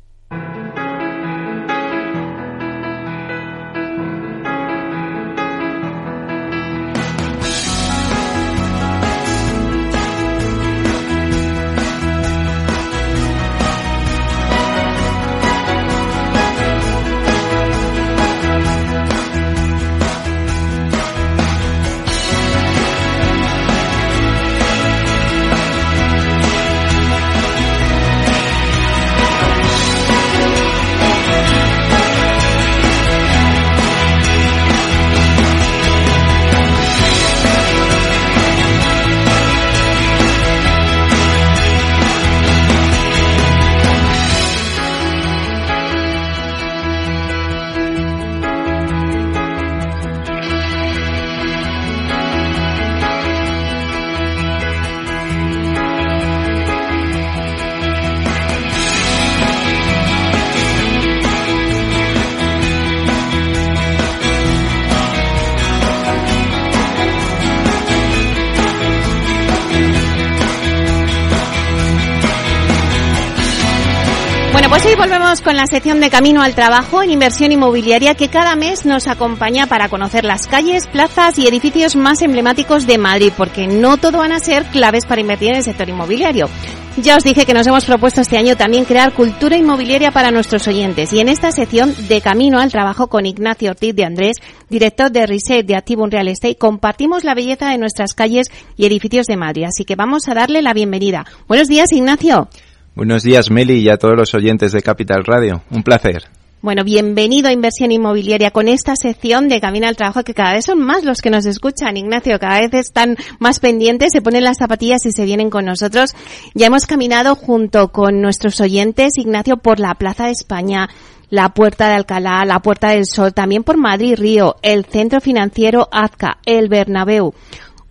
[75.41, 79.67] Con la sección de Camino al Trabajo en inversión inmobiliaria que cada mes nos acompaña
[79.67, 84.31] para conocer las calles, plazas y edificios más emblemáticos de Madrid, porque no todo van
[84.31, 86.49] a ser claves para invertir en el sector inmobiliario.
[86.97, 90.67] Ya os dije que nos hemos propuesto este año también crear cultura inmobiliaria para nuestros
[90.67, 94.37] oyentes y en esta sección de Camino al Trabajo con Ignacio Ortiz de Andrés,
[94.69, 99.25] director de Reset de Activo Real Estate, compartimos la belleza de nuestras calles y edificios
[99.27, 101.25] de Madrid, así que vamos a darle la bienvenida.
[101.47, 102.49] Buenos días, Ignacio.
[102.93, 105.61] Buenos días, Meli, y a todos los oyentes de Capital Radio.
[105.71, 106.23] Un placer.
[106.61, 110.65] Bueno, bienvenido a Inversión Inmobiliaria con esta sección de Camino al Trabajo que cada vez
[110.65, 114.57] son más los que nos escuchan, Ignacio, cada vez están más pendientes, se ponen las
[114.57, 116.13] zapatillas y se vienen con nosotros.
[116.53, 120.89] Ya hemos caminado junto con nuestros oyentes, Ignacio, por la Plaza de España,
[121.29, 125.87] la Puerta de Alcalá, la Puerta del Sol, también por Madrid Río, el Centro Financiero
[125.93, 127.33] Azca, el Bernabéu.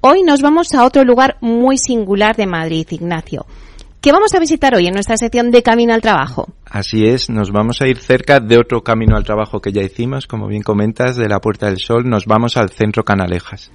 [0.03, 3.47] Hoy nos vamos a otro lugar muy singular de Madrid, Ignacio.
[4.01, 6.49] ¿Qué vamos a visitar hoy en nuestra sección de Camino al Trabajo?
[6.65, 10.27] Así es, nos vamos a ir cerca de otro Camino al Trabajo que ya hicimos,
[10.27, 13.71] como bien comentas, de la Puerta del Sol, nos vamos al Centro Canalejas.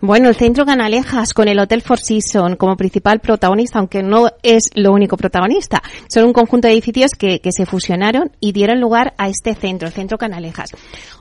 [0.00, 4.70] Bueno, el Centro Canalejas con el Hotel Four Seasons como principal protagonista, aunque no es
[4.74, 5.84] lo único protagonista.
[6.08, 9.86] Son un conjunto de edificios que, que se fusionaron y dieron lugar a este centro,
[9.86, 10.70] el Centro Canalejas.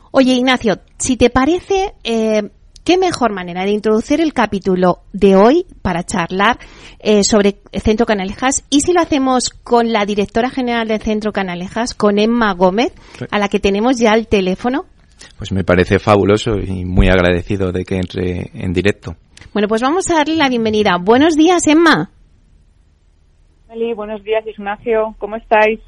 [0.10, 2.50] Oye, Ignacio, si te parece, eh,
[2.84, 6.60] ¿Qué mejor manera de introducir el capítulo de hoy para charlar
[7.00, 8.66] eh, sobre el Centro Canalejas?
[8.70, 12.92] Y si lo hacemos con la directora general del Centro Canalejas, con Emma Gómez,
[13.32, 14.84] a la que tenemos ya el teléfono.
[15.38, 19.16] Pues me parece fabuloso y muy agradecido de que entre en directo.
[19.54, 20.98] Bueno, pues vamos a darle la bienvenida.
[21.00, 22.12] Buenos días, Emma.
[23.96, 25.16] Buenos días, Ignacio.
[25.18, 25.80] ¿Cómo estáis?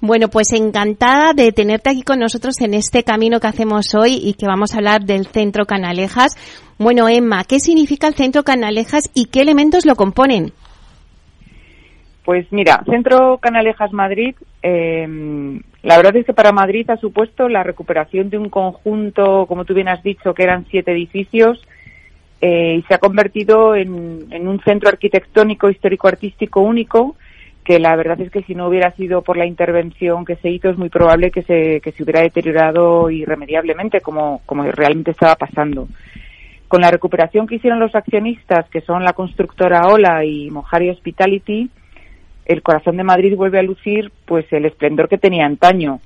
[0.00, 4.34] Bueno, pues encantada de tenerte aquí con nosotros en este camino que hacemos hoy y
[4.34, 6.36] que vamos a hablar del Centro Canalejas.
[6.78, 10.52] Bueno, Emma, ¿qué significa el Centro Canalejas y qué elementos lo componen?
[12.24, 15.06] Pues mira, Centro Canalejas Madrid, eh,
[15.82, 19.74] la verdad es que para Madrid ha supuesto la recuperación de un conjunto, como tú
[19.74, 21.60] bien has dicho, que eran siete edificios,
[22.40, 27.16] eh, y se ha convertido en, en un centro arquitectónico histórico-artístico único
[27.64, 30.70] que la verdad es que si no hubiera sido por la intervención que se hizo
[30.70, 35.88] es muy probable que se, que se hubiera deteriorado irremediablemente como, como realmente estaba pasando.
[36.66, 41.70] Con la recuperación que hicieron los accionistas, que son la constructora Ola y Mojari Hospitality,
[42.46, 46.00] el corazón de Madrid vuelve a lucir pues el esplendor que tenía antaño,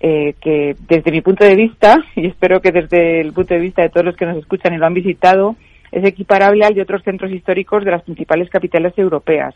[0.00, 3.82] eh, que desde mi punto de vista, y espero que desde el punto de vista
[3.82, 5.56] de todos los que nos escuchan y lo han visitado,
[5.92, 9.54] es equiparable al de otros centros históricos de las principales capitales europeas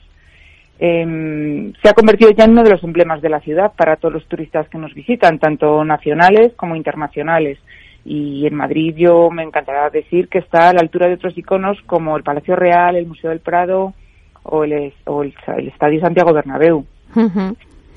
[0.79, 4.15] eh, se ha convertido ya en uno de los emblemas de la ciudad para todos
[4.15, 7.59] los turistas que nos visitan, tanto nacionales como internacionales.
[8.05, 11.81] Y en Madrid yo me encantará decir que está a la altura de otros iconos
[11.87, 13.95] como el Palacio Real, el Museo del Prado
[14.43, 15.33] o el, o el,
[15.69, 16.85] Estadio Santiago Bernabéu.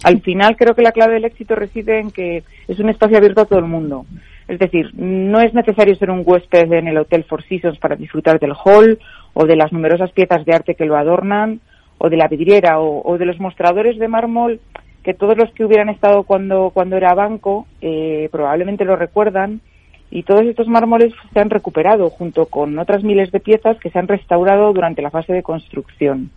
[0.03, 3.41] Al final creo que la clave del éxito reside en que es un espacio abierto
[3.41, 4.05] a todo el mundo.
[4.47, 8.39] Es decir, no es necesario ser un huésped en el Hotel Four Seasons para disfrutar
[8.39, 8.99] del hall
[9.33, 11.59] o de las numerosas piezas de arte que lo adornan
[11.97, 14.59] o de la vidriera o, de los mostradores de mármol
[15.03, 19.61] que todos los que hubieran estado cuando, cuando era banco eh, probablemente lo recuerdan
[20.09, 23.99] y todos estos mármoles se han recuperado junto con otras miles de piezas que se
[23.99, 26.31] han restaurado durante la fase de construcción.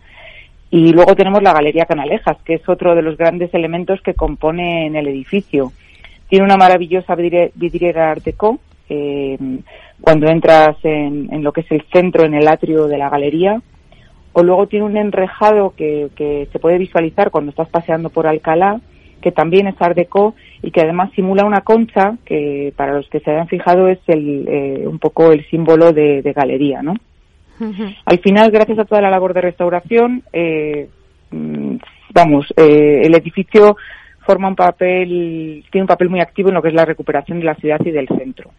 [0.71, 4.95] Y luego tenemos la Galería Canalejas, que es otro de los grandes elementos que componen
[4.95, 5.73] el edificio.
[6.29, 8.61] Tiene una maravillosa vidriera Art Deco.
[8.89, 9.39] Eh,
[10.01, 13.61] cuando entras en, en, lo que es el centro, en el atrio de la galería,
[14.33, 18.81] o luego tiene un enrejado que, que se puede visualizar cuando estás paseando por Alcalá,
[19.21, 23.21] que también es Art Deco y que además simula una concha que para los que
[23.21, 26.95] se hayan fijado es el, eh, un poco el símbolo de, galería, ¿no?
[28.07, 30.89] Al final, gracias a toda la labor de restauración, eh,
[31.31, 31.77] mm,
[32.15, 33.77] vamos, eh, el edificio
[34.31, 37.47] forma un papel, tiene un papel muy activo en lo que es la recuperación de
[37.47, 38.51] la ciudad y del centro.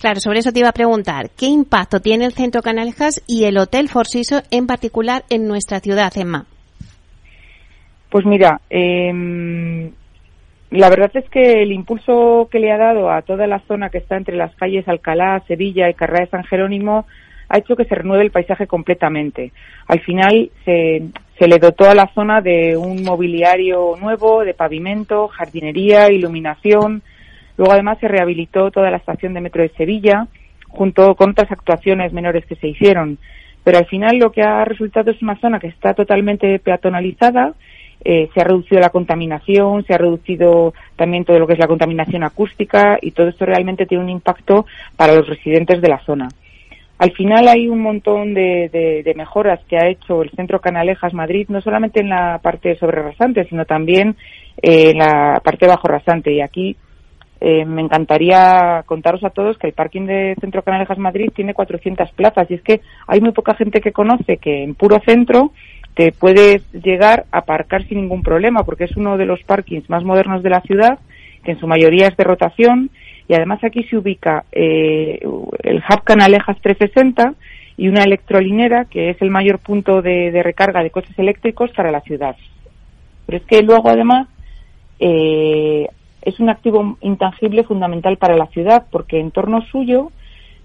[0.00, 3.56] Claro, sobre eso te iba a preguntar, ¿qué impacto tiene el Centro Canalejas y el
[3.56, 6.46] Hotel Forsiso en particular en nuestra ciudad, Emma?
[8.10, 9.92] Pues mira, em,
[10.70, 13.98] la verdad es que el impulso que le ha dado a toda la zona que
[13.98, 17.06] está entre las calles Alcalá, Sevilla y Carrera de San Jerónimo
[17.50, 19.52] ha hecho que se renueve el paisaje completamente.
[19.88, 21.02] Al final se,
[21.36, 27.02] se le dotó a la zona de un mobiliario nuevo, de pavimento, jardinería, iluminación.
[27.56, 30.28] Luego además se rehabilitó toda la estación de metro de Sevilla,
[30.68, 33.18] junto con otras actuaciones menores que se hicieron.
[33.64, 37.54] Pero al final lo que ha resultado es una zona que está totalmente peatonalizada,
[38.04, 41.66] eh, se ha reducido la contaminación, se ha reducido también todo lo que es la
[41.66, 46.28] contaminación acústica y todo esto realmente tiene un impacto para los residentes de la zona.
[47.00, 51.62] Al final hay un montón de, mejoras que ha hecho el Centro Canalejas Madrid, no
[51.62, 54.16] solamente en la parte sobre rasante, sino también
[54.60, 56.30] en la parte bajo rasante.
[56.30, 56.76] Y aquí
[57.40, 62.12] eh, me encantaría contaros a todos que el parking de Centro Canalejas Madrid tiene 400
[62.12, 65.52] plazas y es que hay muy poca gente que conoce que en puro centro
[65.94, 70.04] te puedes llegar a aparcar sin ningún problema porque es uno de los parkings más
[70.04, 70.98] modernos de la ciudad,
[71.44, 72.90] que en su mayoría es de rotación
[73.30, 75.20] y además aquí se ubica eh,
[75.62, 77.34] el Hub Canalejas 360
[77.76, 82.00] y una electrolinera que es el mayor punto de, recarga de coches eléctricos para la
[82.00, 82.34] ciudad.
[83.26, 84.26] Pero es que luego además
[84.98, 85.86] eh,
[86.22, 90.10] es un activo intangible fundamental para la ciudad porque en torno suyo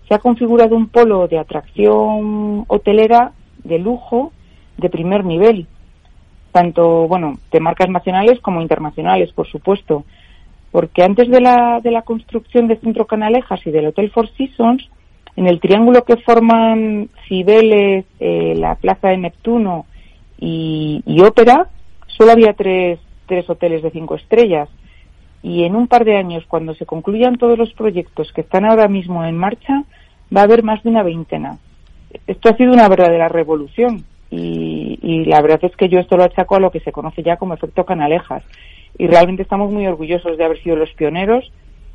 [0.08, 4.32] se ha configurado un polo de atracción hotelera de lujo
[4.78, 5.68] de primer nivel,
[6.52, 10.04] tanto bueno de marcas nacionales como internacionales, por supuesto
[10.76, 14.90] porque antes de la, de la construcción de Centro Canalejas y del Hotel Four Seasons,
[15.38, 19.86] en el triángulo que forman Cibeles, eh, la Plaza de Neptuno
[20.38, 21.70] y, Ópera,
[22.08, 24.68] solo había tres, tres hoteles de cinco estrellas.
[25.42, 28.90] Y en un par de años, cuando se concluyan todos los proyectos que están ahora
[28.90, 29.86] mismo en marcha,
[30.36, 31.58] va a haber más de una veintena.
[32.28, 36.26] esto ha sido una verdadera revolución y, y la verdad es que yo esto lo
[36.26, 38.44] achaco a lo que se conoce ya como efecto canalejas
[38.98, 41.52] y realmente estamos muy orgullosos de haber sido los pioneros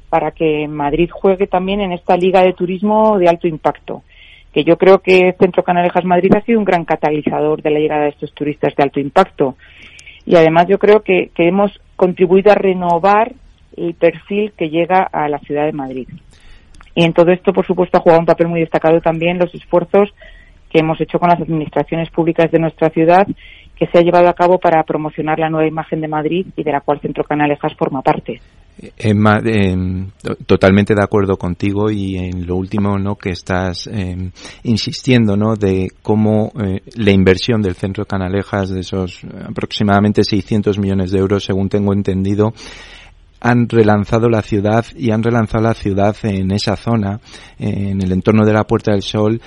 [0.09, 4.03] para que Madrid juegue también en esta liga de turismo de alto impacto
[4.53, 8.03] que yo creo que Centro Canalejas Madrid ha sido un gran catalizador de la llegada
[8.05, 9.57] de estos turistas de alto impacto.
[10.27, 13.33] Y además yo creo que, que hemos contribuido a renovar
[13.77, 16.09] el perfil que llega a la ciudad de Madrid.
[16.95, 20.13] Y en todo esto, por supuesto, ha jugado un papel muy destacado también los esfuerzos
[20.69, 23.27] que hemos hecho con las administraciones públicas de nuestra ciudad
[23.81, 26.71] que se ha llevado a cabo para promocionar la nueva imagen de Madrid y de
[26.71, 28.39] la cual Centro Canalejas forma parte.
[28.99, 29.75] Emma, eh,
[30.45, 34.31] totalmente de acuerdo contigo y en lo último no que estás eh,
[34.65, 41.11] insistiendo no de cómo eh, la inversión del centro Canalejas de esos aproximadamente 600 millones
[41.11, 42.53] de euros según tengo entendido
[43.41, 47.21] han relanzado la ciudad y han relanzado la ciudad en esa zona,
[47.59, 49.41] en el entorno de la Puerta del Sol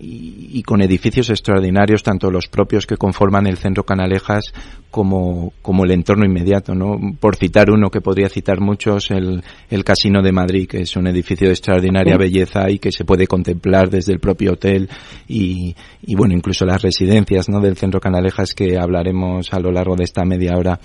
[0.00, 4.52] y, con edificios extraordinarios, tanto los propios que conforman el centro Canalejas
[4.90, 6.98] como, como el entorno inmediato, ¿no?
[7.20, 11.06] Por citar uno que podría citar muchos, el, el Casino de Madrid, que es un
[11.06, 14.88] edificio de extraordinaria belleza y que se puede contemplar desde el propio hotel
[15.28, 17.60] y, y bueno, incluso las residencias, ¿no?
[17.60, 20.80] Del centro Canalejas que hablaremos a lo largo de esta media hora.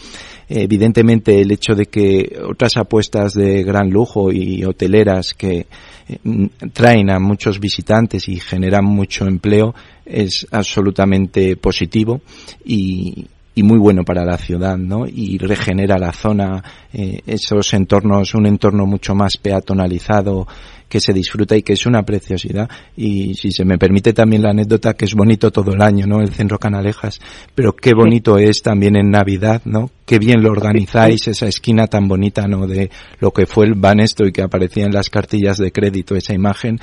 [0.48, 5.66] Evidentemente el hecho de que otras apuestas de gran lujo y hoteleras que
[6.08, 12.22] eh, traen a muchos visitantes y generan mucho empleo es absolutamente positivo
[12.66, 15.06] y, y muy bueno para la ciudad, ¿no?
[15.08, 20.48] Y regenera la zona, eh, esos entornos, un entorno mucho más peatonalizado
[20.90, 22.70] que se disfruta y que es una preciosidad.
[22.98, 26.20] Y si se me permite también la anécdota que es bonito todo el año, ¿no?
[26.20, 27.20] El centro Canalejas,
[27.54, 29.90] pero qué bonito es también en Navidad, ¿no?
[30.06, 32.68] Qué bien lo organizáis, esa esquina tan bonita, ¿no?
[32.68, 32.90] De
[33.20, 36.80] lo que fue el Banesto y que aparecía en las cartillas de crédito, esa imagen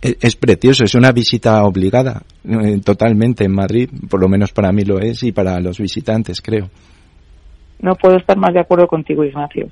[0.00, 4.84] es precioso, es una visita obligada eh, totalmente en Madrid, por lo menos para mí
[4.84, 6.68] lo es y para los visitantes, creo.
[7.80, 9.68] No puedo estar más de acuerdo contigo, Ignacio.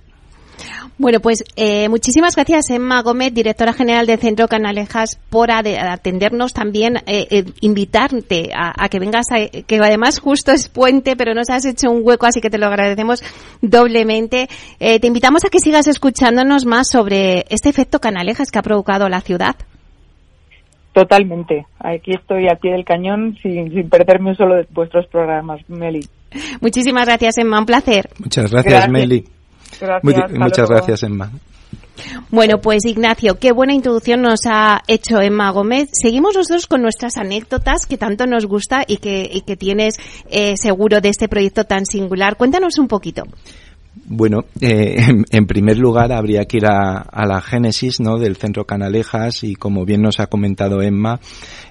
[0.99, 6.95] Bueno, pues eh, muchísimas gracias, Emma Gómez, directora general del Centro Canalejas, por atendernos también,
[7.07, 9.27] eh, invitarte a, que vengas,
[9.67, 12.67] que además justo es puente, pero nos has hecho un hueco, así que te lo
[12.67, 13.23] agradecemos
[13.61, 14.49] doblemente.
[14.79, 19.21] te invitamos a que sigas escuchándonos más sobre este efecto Canalejas que ha provocado la
[19.21, 19.57] ciudad.
[20.97, 21.67] Totalmente.
[21.79, 26.01] Aquí estoy a pie del cañón sin, sin perderme un solo de vuestros programas, Meli.
[26.63, 27.59] Muchísimas gracias, Emma.
[27.59, 28.09] Un placer.
[28.19, 29.23] Muchas gracias, Meli.
[30.39, 31.31] muchas gracias, Emma.
[32.31, 35.91] Bueno, pues Ignacio, qué buena introducción nos ha hecho Emma Gómez.
[35.93, 39.97] Seguimos nosotros con nuestras anécdotas que tanto nos gusta y que, y que tienes
[40.31, 42.39] eh, seguro de este proyecto tan singular.
[42.39, 43.25] Cuéntanos un poquito.
[44.05, 44.97] Bueno, eh,
[45.31, 48.19] en, primer lugar habría que ir a, la génesis ¿no?
[48.19, 51.19] del centro Canalejas y como bien nos ha comentado Emma,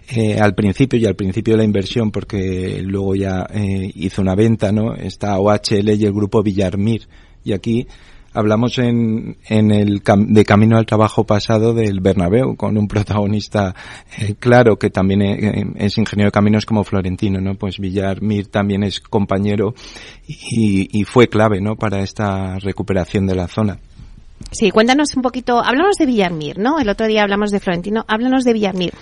[0.09, 4.35] eh, al principio y al principio de la inversión, porque luego ya eh, hizo una
[4.35, 4.95] venta, ¿no?
[4.95, 7.07] está OHL y el grupo Villarmir.
[7.43, 7.87] Y aquí
[8.35, 13.73] hablamos en, en el de Camino al Trabajo pasado del Bernabéu, con un protagonista
[14.19, 17.55] eh, claro que también eh, es ingeniero de caminos como Florentino, ¿no?
[17.55, 19.73] Pues Villar Mir también es compañero
[20.27, 21.75] y, y fue clave, ¿no?
[21.75, 23.79] Para esta recuperación de la zona.
[24.51, 26.79] Sí, cuéntanos un poquito, háblanos de Villarmir, ¿no?
[26.79, 28.93] El otro día hablamos de Florentino, háblanos de Villarmir.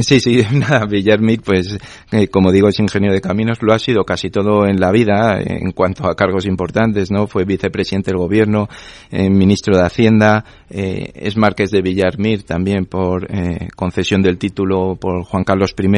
[0.00, 1.78] sí, sí, nada, Villarmir, pues,
[2.10, 5.40] eh, como digo, es ingeniero de caminos, lo ha sido casi todo en la vida,
[5.40, 7.26] en cuanto a cargos importantes, ¿no?
[7.26, 8.68] Fue vicepresidente del gobierno,
[9.10, 13.28] eh, ministro de Hacienda, eh, es marqués de Villarmir también por
[13.74, 15.88] concesión del título por Juan Carlos I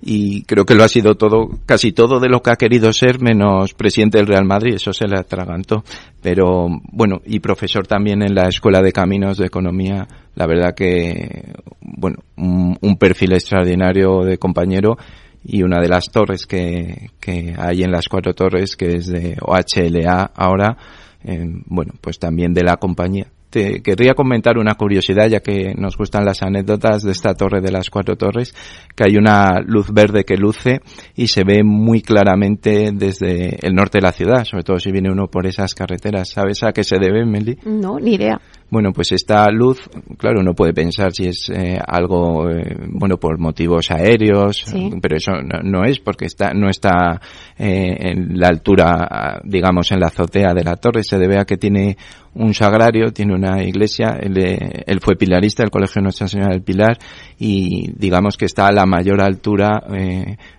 [0.00, 3.20] y creo que lo ha sido todo, casi todo de lo que ha querido ser,
[3.20, 5.82] menos presidente del Real Madrid, eso se le atragantó.
[6.22, 11.52] Pero bueno, y profesor también en la Escuela de Caminos de Economía, la verdad que,
[11.80, 14.96] bueno, un, perfil extraordinario de compañero
[15.44, 19.36] y una de las torres que, que hay en las cuatro torres, que es de
[19.40, 20.76] OHLA ahora,
[21.24, 25.96] eh, bueno, pues también de la compañía te querría comentar una curiosidad, ya que nos
[25.96, 28.54] gustan las anécdotas de esta torre de las cuatro torres,
[28.94, 30.80] que hay una luz verde que luce
[31.14, 35.10] y se ve muy claramente desde el norte de la ciudad, sobre todo si viene
[35.10, 36.30] uno por esas carreteras.
[36.30, 37.56] ¿Sabes a qué se debe, Meli?
[37.64, 38.40] No, ni idea.
[38.70, 39.80] Bueno, pues esta luz,
[40.18, 44.66] claro, uno puede pensar si es eh, algo, eh, bueno, por motivos aéreos,
[45.00, 47.18] pero eso no, es porque está, no está
[47.56, 51.56] eh, en la altura, digamos, en la azotea de la torre, se debe a que
[51.56, 51.96] tiene
[52.34, 56.98] un sagrario, tiene una iglesia, él, él fue pilarista del Colegio Nuestra Señora del Pilar
[57.38, 59.82] y digamos que está a la mayor altura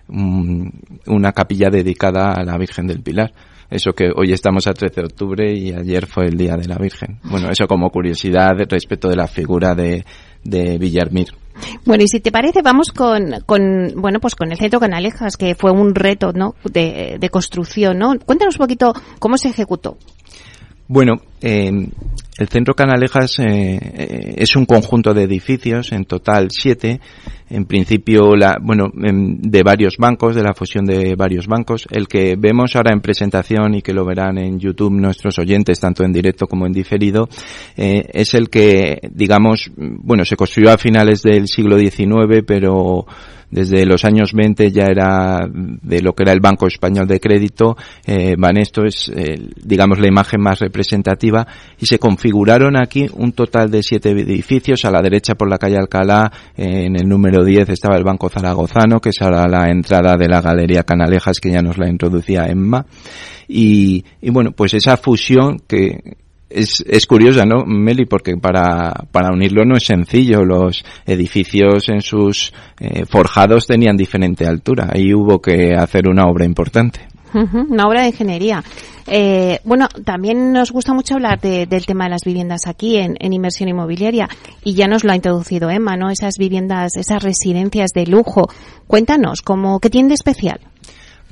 [0.08, 3.32] una capilla dedicada a la Virgen del Pilar
[3.70, 6.76] eso que hoy estamos a 13 de octubre y ayer fue el Día de la
[6.76, 7.20] Virgen.
[7.24, 10.04] Bueno, eso como curiosidad respecto de la figura de,
[10.44, 11.28] de Villarmir.
[11.84, 15.54] Bueno, y si te parece, vamos con, con, bueno, pues con el Centro Canalejas, que
[15.54, 16.54] fue un reto, ¿no?
[16.64, 18.14] De, de construcción, ¿no?
[18.24, 19.96] Cuéntanos un poquito cómo se ejecutó.
[20.92, 21.70] Bueno, eh,
[22.36, 27.00] el Centro Canalejas eh, eh, es un conjunto de edificios, en total siete,
[27.48, 31.86] en principio, la, bueno, de varios bancos, de la fusión de varios bancos.
[31.92, 36.02] El que vemos ahora en presentación y que lo verán en YouTube nuestros oyentes, tanto
[36.02, 37.28] en directo como en diferido,
[37.76, 43.06] eh, es el que, digamos, bueno, se construyó a finales del siglo XIX, pero
[43.50, 47.76] desde los años 20 ya era de lo que era el Banco Español de Crédito.
[48.06, 51.46] Eh, Banesto es, eh, digamos, la imagen más representativa
[51.78, 54.84] y se configuraron aquí un total de siete edificios.
[54.84, 58.28] A la derecha por la calle Alcalá, eh, en el número 10 estaba el Banco
[58.28, 62.46] Zaragozano, que es ahora la entrada de la Galería Canalejas, que ya nos la introducía
[62.46, 62.86] Emma.
[63.48, 66.16] Y, y bueno, pues esa fusión que
[66.50, 68.06] es, es curiosa, ¿no, Meli?
[68.06, 70.44] Porque para, para unirlo no es sencillo.
[70.44, 74.90] Los edificios en sus eh, forjados tenían diferente altura.
[74.92, 77.00] Ahí hubo que hacer una obra importante.
[77.32, 78.62] Una obra de ingeniería.
[79.06, 83.32] Eh, bueno, también nos gusta mucho hablar del tema de las viviendas aquí en, en,
[83.32, 84.28] inversión inmobiliaria
[84.64, 86.10] y ya nos lo ha introducido Emma, ¿no?
[86.10, 88.48] Esas viviendas, esas residencias de lujo.
[88.88, 90.60] Cuéntanos, ¿cómo, ¿qué tiene de especial?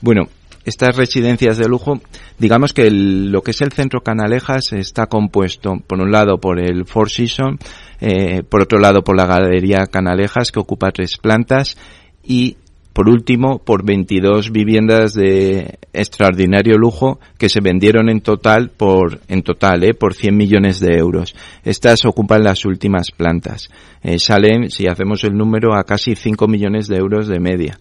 [0.00, 0.28] Bueno,
[0.68, 2.00] estas residencias de lujo,
[2.38, 6.86] digamos que lo que es el centro Canalejas está compuesto, por un lado, por el
[6.86, 7.58] Four Seasons,
[8.00, 11.76] eh, por otro lado, por la Galería Canalejas, que ocupa tres plantas,
[12.22, 12.56] y
[12.98, 19.42] por último, por 22 viviendas de extraordinario lujo que se vendieron en total por, en
[19.42, 21.36] total, eh, por 100 millones de euros.
[21.64, 23.70] Estas ocupan las últimas plantas.
[24.02, 27.78] Eh, salen, si hacemos el número, a casi 5 millones de euros de media.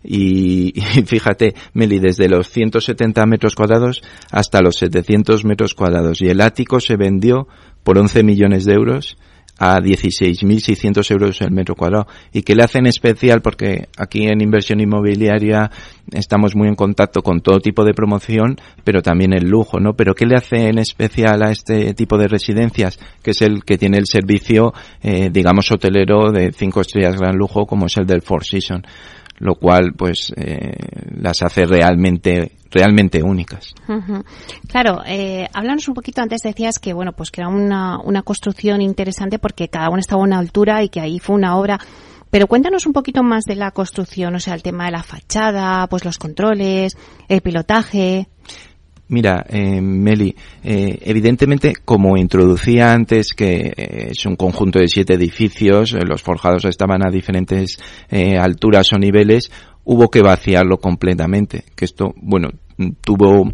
[0.04, 0.72] Y,
[1.06, 6.22] fíjate, Meli, desde los 170 metros cuadrados hasta los 700 metros cuadrados.
[6.22, 7.48] Y el ático se vendió
[7.84, 9.16] por 11 millones de euros
[9.58, 12.06] a 16.600 euros el metro cuadrado.
[12.32, 13.42] ¿Y qué le hacen especial?
[13.42, 15.70] Porque aquí en inversión inmobiliaria
[16.12, 19.92] estamos muy en contacto con todo tipo de promoción, pero también el lujo, ¿no?
[19.92, 22.98] Pero ¿qué le hace en especial a este tipo de residencias?
[23.22, 24.72] Que es el que tiene el servicio,
[25.02, 28.84] eh, digamos, hotelero de cinco estrellas gran lujo, como es el del Four Seasons
[29.40, 30.70] lo cual pues eh,
[31.20, 33.74] las hace realmente realmente únicas.
[34.68, 38.80] Claro, eh, háblanos un poquito antes decías que bueno pues que era una, una construcción
[38.80, 41.80] interesante porque cada uno estaba a una altura y que ahí fue una obra
[42.30, 45.88] pero cuéntanos un poquito más de la construcción, o sea, el tema de la fachada,
[45.88, 46.96] pues los controles,
[47.28, 48.28] el pilotaje.
[49.10, 55.14] Mira, eh, Meli, eh, evidentemente, como introducía antes, que eh, es un conjunto de siete
[55.14, 57.76] edificios, eh, los forjados estaban a diferentes
[58.08, 59.50] eh, alturas o niveles,
[59.82, 61.64] hubo que vaciarlo completamente.
[61.74, 62.50] Que esto, bueno,
[63.00, 63.50] tuvo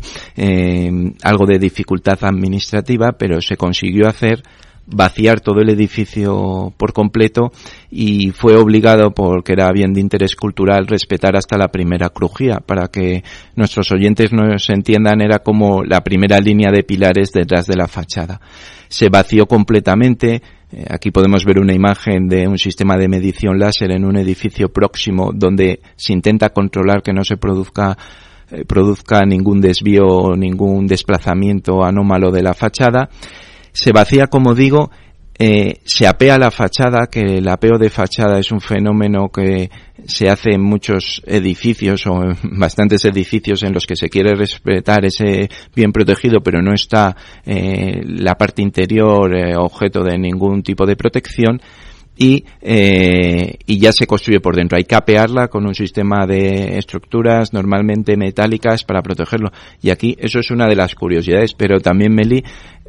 [1.22, 4.42] algo de dificultad administrativa, pero se consiguió hacer
[4.86, 7.50] vaciar todo el edificio por completo
[7.90, 12.60] y fue obligado, porque era bien de interés cultural, respetar hasta la primera crujía.
[12.60, 13.24] Para que
[13.56, 18.40] nuestros oyentes nos entiendan, era como la primera línea de pilares detrás de la fachada.
[18.88, 20.42] Se vació completamente.
[20.70, 24.68] Eh, aquí podemos ver una imagen de un sistema de medición láser en un edificio
[24.68, 27.96] próximo donde se intenta controlar que no se produzca
[28.50, 33.08] eh, produzca ningún desvío o ningún desplazamiento anómalo de la fachada
[33.76, 34.90] se vacía, como digo,
[35.38, 39.70] eh, se apea la fachada, que el apeo de fachada es un fenómeno que
[40.06, 45.04] se hace en muchos edificios o en bastantes edificios en los que se quiere respetar
[45.04, 47.14] ese bien protegido, pero no está
[47.44, 51.60] eh, la parte interior eh, objeto de ningún tipo de protección.
[52.18, 54.78] Y, eh, y ya se construye por dentro.
[54.78, 59.50] Hay que apearla con un sistema de estructuras normalmente metálicas para protegerlo.
[59.82, 62.42] Y aquí eso es una de las curiosidades, pero también Meli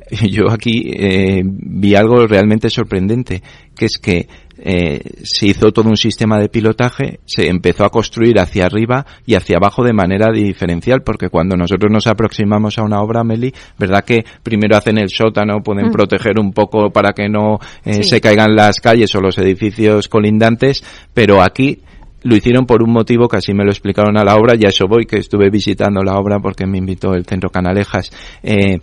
[0.29, 3.41] yo aquí eh, vi algo realmente sorprendente,
[3.75, 4.27] que es que
[4.59, 9.35] eh, se hizo todo un sistema de pilotaje, se empezó a construir hacia arriba y
[9.35, 14.03] hacia abajo de manera diferencial, porque cuando nosotros nos aproximamos a una obra, Meli, verdad
[14.03, 15.91] que primero hacen el sótano, pueden mm.
[15.91, 20.83] proteger un poco para que no eh, se caigan las calles o los edificios colindantes,
[21.13, 21.81] pero aquí
[22.23, 24.87] lo hicieron por un motivo que así me lo explicaron a la obra, ya eso
[24.87, 28.11] voy, que estuve visitando la obra porque me invitó el Centro Canalejas.
[28.41, 28.79] Eh,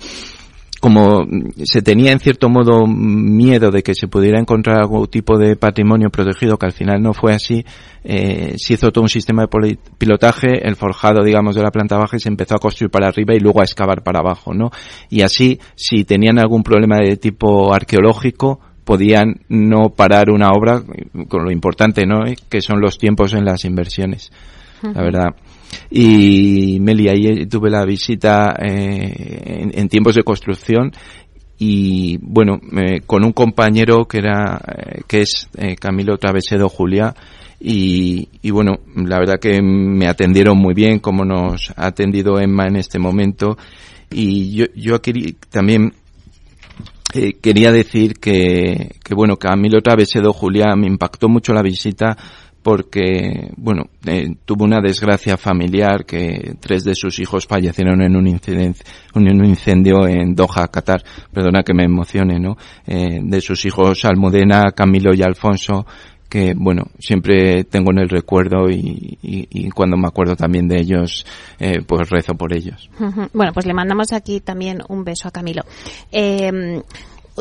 [0.84, 1.26] como
[1.64, 6.10] se tenía en cierto modo miedo de que se pudiera encontrar algún tipo de patrimonio
[6.10, 7.64] protegido, que al final no fue así,
[8.04, 12.18] eh, se hizo todo un sistema de pilotaje, el forjado, digamos, de la planta baja
[12.18, 14.72] y se empezó a construir para arriba y luego a excavar para abajo, ¿no?
[15.08, 20.82] Y así, si tenían algún problema de tipo arqueológico, podían no parar una obra,
[21.28, 22.24] con lo importante, ¿no?
[22.50, 24.30] Que son los tiempos en las inversiones.
[24.82, 25.28] La verdad.
[25.90, 30.92] Y Meli, ahí tuve la visita eh, en, tiempos de construcción
[31.58, 32.60] y bueno,
[33.06, 34.60] con un compañero que era,
[35.06, 35.48] que es
[35.78, 37.14] Camilo Travesedo Julia,
[37.60, 42.66] y, y, bueno, la verdad que me atendieron muy bien, como nos ha atendido Emma
[42.66, 43.56] en este momento.
[44.10, 45.94] Y yo, yo aquí también
[47.14, 52.16] eh, quería decir que, que bueno, Camilo Travesedo Julián me impactó mucho la visita
[52.64, 58.26] porque, bueno, eh, tuvo una desgracia familiar que tres de sus hijos fallecieron en un,
[59.14, 61.04] un incendio en Doha, Qatar.
[61.30, 62.56] Perdona que me emocione, ¿no?
[62.86, 65.84] Eh, de sus hijos Almudena, Camilo y Alfonso,
[66.26, 71.26] que, bueno, siempre tengo en el recuerdo y, y, cuando me acuerdo también de ellos,
[71.58, 72.88] eh, pues rezo por ellos.
[73.34, 75.64] Bueno, pues le mandamos aquí también un beso a Camilo.
[76.10, 76.80] Eh,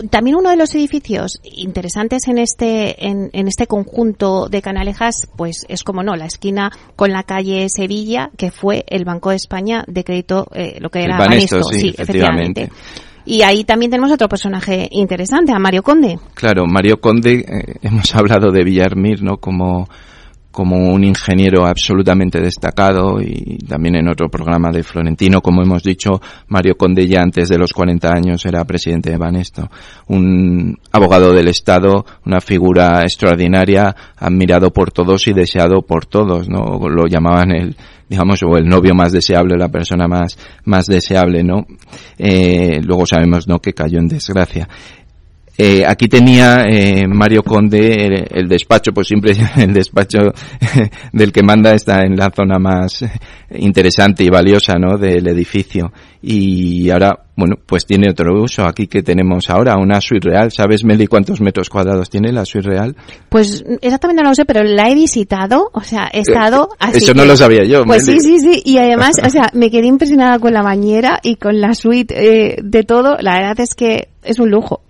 [0.09, 5.65] también uno de los edificios interesantes en este en, en, este conjunto de Canalejas, pues
[5.69, 9.83] es como no la esquina con la calle Sevilla, que fue el Banco de España
[9.87, 12.69] de crédito, eh, lo que era Banesto, sí, efectivamente.
[13.25, 16.19] Y ahí también tenemos otro personaje interesante, a Mario Conde.
[16.33, 19.37] Claro, Mario Conde, eh, hemos hablado de Villarmir, ¿no?
[19.37, 19.87] Como,
[20.53, 26.21] como un ingeniero absolutamente destacado y también en otro programa de Florentino, como hemos dicho,
[26.47, 29.67] Mario Conde ya antes de los 40 años era presidente de Banesto.
[30.09, 36.87] Un abogado del Estado, una figura extraordinaria, admirado por todos y deseado por todos, ¿no?
[36.87, 37.75] Lo llamaban el,
[38.07, 41.65] digamos, o el novio más deseable, la persona más, más deseable, ¿no?
[42.19, 44.69] Eh, luego sabemos, ¿no?, que cayó en desgracia.
[45.57, 50.19] Eh, aquí tenía eh, Mario Conde el, despacho, pues siempre el despacho
[51.13, 53.05] del que manda está en la zona más
[53.51, 54.97] interesante y valiosa ¿no?
[54.97, 55.91] del edificio.
[56.25, 58.63] Y ahora, bueno, pues tiene otro uso.
[58.65, 60.51] Aquí que tenemos ahora, una suite real.
[60.53, 62.95] ¿Sabes, Meli, cuántos metros cuadrados tiene la suite real?
[63.27, 66.97] Pues exactamente no lo sé, pero la he visitado, o sea, he estado eh, así.
[66.99, 67.83] Eso no lo sabía yo.
[67.83, 68.61] Pues sí, sí, sí.
[68.63, 72.57] Y además, o sea, me quedé impresionada con la bañera y con la suite eh,
[72.63, 73.17] de todo.
[73.19, 74.81] La verdad es que es un lujo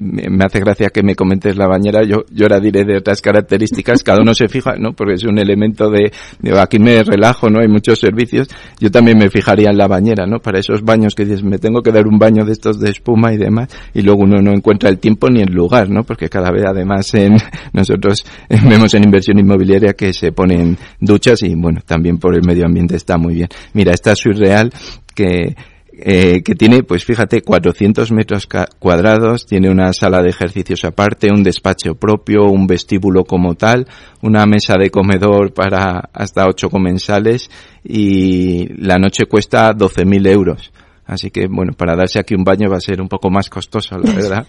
[0.00, 4.02] me hace gracia que me comentes la bañera, yo, yo ahora diré de otras características,
[4.02, 4.92] cada uno se fija, ¿no?
[4.92, 7.60] Porque es un elemento de, de, aquí me relajo, ¿no?
[7.60, 8.48] Hay muchos servicios,
[8.80, 10.40] yo también me fijaría en la bañera, ¿no?
[10.40, 13.32] Para esos baños que dices, me tengo que dar un baño de estos de espuma
[13.32, 16.04] y demás, y luego uno no encuentra el tiempo ni el lugar, ¿no?
[16.04, 17.36] Porque cada vez además en,
[17.72, 22.66] nosotros vemos en inversión inmobiliaria que se ponen duchas y bueno, también por el medio
[22.66, 23.48] ambiente está muy bien.
[23.72, 24.72] Mira, esta es surreal
[25.14, 25.56] que
[26.00, 28.46] eh, que tiene, pues fíjate, 400 metros
[28.78, 33.88] cuadrados, tiene una sala de ejercicios aparte, un despacho propio, un vestíbulo como tal,
[34.22, 37.50] una mesa de comedor para hasta ocho comensales
[37.82, 40.72] y la noche cuesta 12.000 euros.
[41.04, 43.98] Así que, bueno, para darse aquí un baño va a ser un poco más costoso,
[43.98, 44.46] la verdad.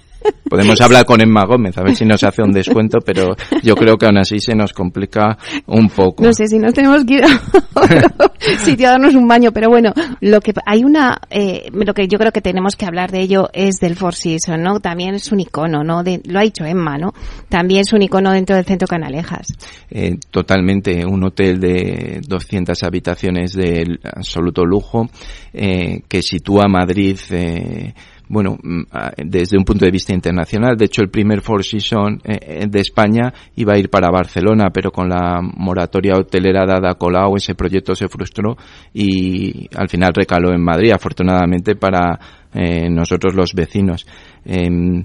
[0.50, 3.98] Podemos hablar con Emma Gómez, a ver si nos hace un descuento, pero yo creo
[3.98, 6.24] que aún así se nos complica un poco.
[6.24, 7.28] No sé si nos tenemos que ir a
[7.76, 8.30] otro
[8.64, 12.18] sitio a darnos un baño, pero bueno, lo que hay una, eh, lo que yo
[12.18, 14.80] creo que tenemos que hablar de ello es del Four Seasons, ¿no?
[14.80, 16.04] También es un icono, ¿no?
[16.04, 17.14] De, lo ha dicho Emma, ¿no?
[17.48, 19.54] También es un icono dentro del centro Canalejas.
[19.92, 25.10] Eh, totalmente, un hotel de 200 habitaciones de absoluto lujo,
[25.54, 27.94] eh, que sitúa Madrid, eh,
[28.30, 28.84] bueno, mm,
[29.26, 30.78] desde un punto de vista internacional.
[30.78, 34.70] De hecho, el primer Four Seasons eh, eh, de España iba a ir para Barcelona,
[34.72, 38.56] pero con la moratoria hotelera dada a Colau, ese proyecto se frustró
[38.94, 42.20] y al final recaló en Madrid, afortunadamente para
[42.54, 44.06] eh, nosotros los vecinos.
[44.46, 45.04] Em,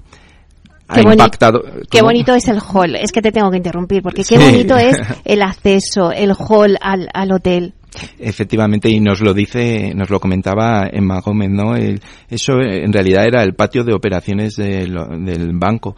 [0.87, 1.63] ha qué impactado.
[1.89, 2.95] qué bonito es el hall.
[2.95, 4.95] Es que te tengo que interrumpir porque qué bonito es
[5.25, 7.73] el acceso, el hall al, al hotel.
[8.19, 11.75] Efectivamente, y nos lo dice, nos lo comentaba Emma Gómez, ¿no?
[11.75, 15.95] eso en realidad era el patio de operaciones del, banco.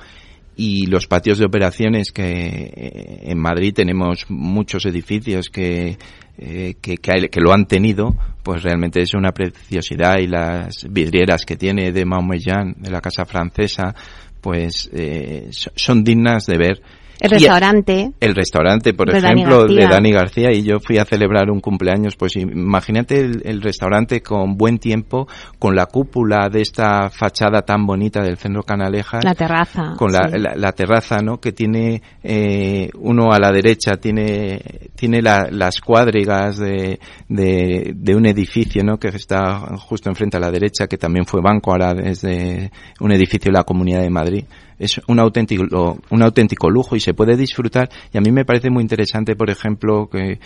[0.59, 5.99] Y los patios de operaciones que eh, en Madrid tenemos muchos edificios que,
[6.39, 10.17] eh, que, que, lo han tenido, pues realmente es una preciosidad.
[10.17, 13.93] Y las vidrieras que tiene de Maumellán, de la casa francesa,
[14.41, 16.81] pues eh, son dignas de ver
[17.19, 18.11] el restaurante.
[18.19, 22.35] El restaurante, por ejemplo, de Dani García, y yo fui a celebrar un cumpleaños, pues
[22.35, 28.37] imagínate el, restaurante con buen tiempo, con la cúpula de esta fachada tan bonita del
[28.37, 29.23] centro Canalejas.
[29.23, 29.95] La terraza.
[29.97, 31.39] Con la, terraza, ¿no?
[31.39, 34.61] Que tiene eh, uno a la derecha, tiene,
[34.95, 38.97] tiene las cuadrigas de, de, de, un edificio, ¿no?
[38.97, 43.51] Que está justo enfrente a la derecha, que también fue banco, ahora desde un edificio
[43.51, 44.45] de la Comunidad de Madrid
[44.79, 47.89] es un auténtico, un auténtico lujo y se puede disfrutar.
[48.13, 50.39] Y a mí me parece muy interesante, por ejemplo, que,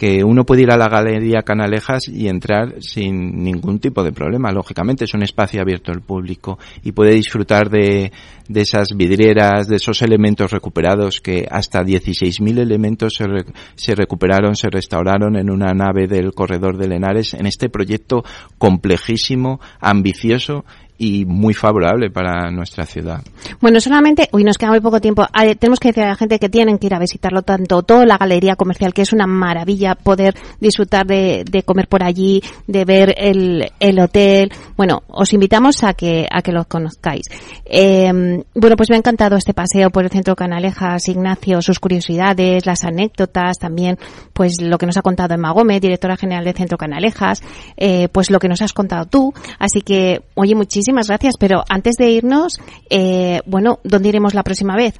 [0.00, 4.50] que uno puede ir a la Galería Canalejas y entrar sin ningún tipo de problema.
[4.50, 8.10] Lógicamente es un espacio abierto al público y puede disfrutar de,
[8.48, 13.26] de esas vidrieras, de esos elementos recuperados que hasta 16.000 elementos se,
[13.74, 18.24] se recuperaron, se restauraron en una nave del corredor de Lenares en este proyecto
[18.56, 20.64] complejísimo, ambicioso
[21.02, 23.22] y muy favorable para nuestra ciudad.
[23.58, 25.26] Bueno, solamente, hoy nos queda muy poco tiempo.
[25.58, 28.18] tenemos que decir a la gente que tienen que ir a visitarlo tanto, toda la
[28.18, 33.72] galería comercial, que es una maravilla poder disfrutar de, comer por allí, de ver el,
[33.80, 34.52] el, hotel.
[34.76, 37.24] Bueno, os invitamos a que, a que lo conozcáis.
[37.64, 38.12] Eh,
[38.54, 42.84] bueno, pues me ha encantado este paseo por el centro Canalejas, Ignacio, sus curiosidades, las
[42.84, 43.96] anécdotas, también,
[44.34, 47.42] pues lo que nos ha contado Emma Gómez, directora general del centro Canalejas,
[47.78, 49.32] eh, pues lo que nos has contado tú.
[49.58, 51.36] Así que, oye, muchísimas gracias.
[51.38, 54.94] Pero antes de irnos, eh, bueno, ¿dónde iremos la próxima vez?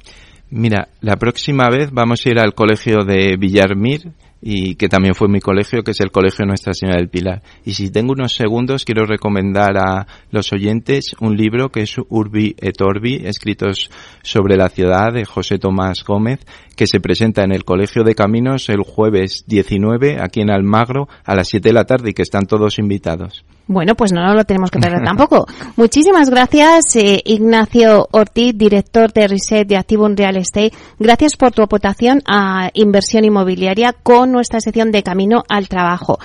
[0.49, 4.11] Mira, la próxima vez vamos a ir al colegio de Villarmir
[4.41, 7.43] y que también fue mi colegio, que es el Colegio Nuestra Señora del Pilar.
[7.63, 12.55] Y si tengo unos segundos, quiero recomendar a los oyentes un libro que es Urbi
[12.59, 13.89] et Orbi, escritos
[14.23, 16.39] sobre la ciudad de José Tomás Gómez,
[16.75, 21.35] que se presenta en el Colegio de Caminos el jueves 19 aquí en Almagro a
[21.35, 23.45] las 7 de la tarde y que están todos invitados.
[23.71, 25.45] Bueno, pues no, lo tenemos que perder tampoco.
[25.77, 30.73] Muchísimas gracias, eh, Ignacio Ortiz, director de Reset de Activum Real Estate.
[30.99, 36.19] Gracias por tu aportación a inversión inmobiliaria con nuestra sección de Camino al Trabajo.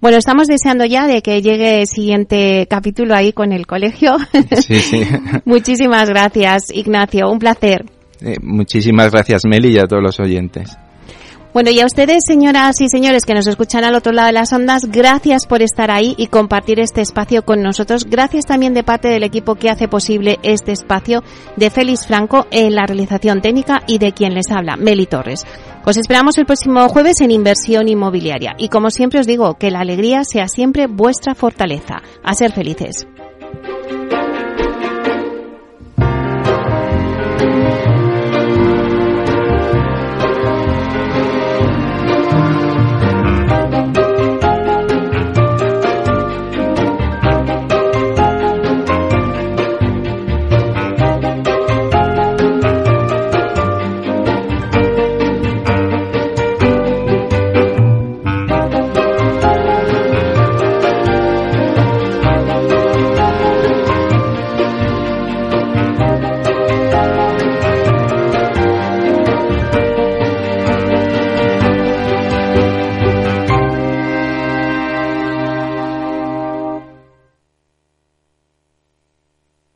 [0.00, 4.16] Bueno, estamos deseando ya de que llegue el siguiente capítulo ahí con el colegio.
[4.60, 5.02] Sí, sí.
[5.44, 7.30] Muchísimas gracias, Ignacio.
[7.30, 7.84] Un placer.
[8.20, 10.76] Eh, muchísimas gracias, Meli, y a todos los oyentes.
[11.52, 14.52] Bueno, y a ustedes, señoras y señores que nos escuchan al otro lado de las
[14.52, 18.04] ondas, gracias por estar ahí y compartir este espacio con nosotros.
[18.04, 21.24] Gracias también de parte del equipo que hace posible este espacio
[21.56, 25.44] de Félix Franco en la realización técnica y de quien les habla, Meli Torres.
[25.84, 29.80] Os esperamos el próximo jueves en Inversión Inmobiliaria y como siempre os digo, que la
[29.80, 31.96] alegría sea siempre vuestra fortaleza.
[32.22, 33.08] A ser felices.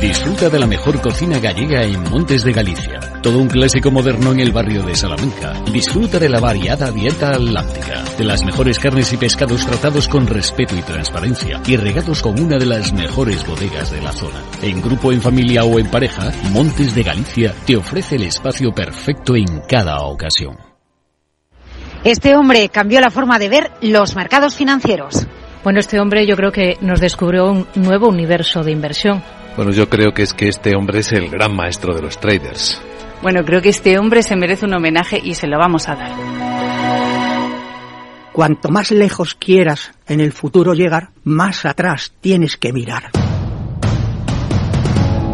[0.00, 3.00] Disfruta de la mejor cocina gallega en Montes de Galicia.
[3.22, 5.54] Todo un clásico moderno en el barrio de Salamanca.
[5.72, 10.76] Disfruta de la variada dieta atlántica, de las mejores carnes y pescados tratados con respeto
[10.76, 14.38] y transparencia y regados con una de las mejores bodegas de la zona.
[14.62, 19.34] En grupo, en familia o en pareja, Montes de Galicia te ofrece el espacio perfecto
[19.34, 20.58] en cada ocasión.
[22.04, 25.26] Este hombre cambió la forma de ver los mercados financieros.
[25.64, 29.22] Bueno, este hombre yo creo que nos descubrió un nuevo universo de inversión
[29.56, 32.80] bueno, yo creo que es que este hombre es el gran maestro de los traders.
[33.22, 36.12] Bueno, creo que este hombre se merece un homenaje y se lo vamos a dar.
[38.32, 43.10] Cuanto más lejos quieras en el futuro llegar, más atrás tienes que mirar.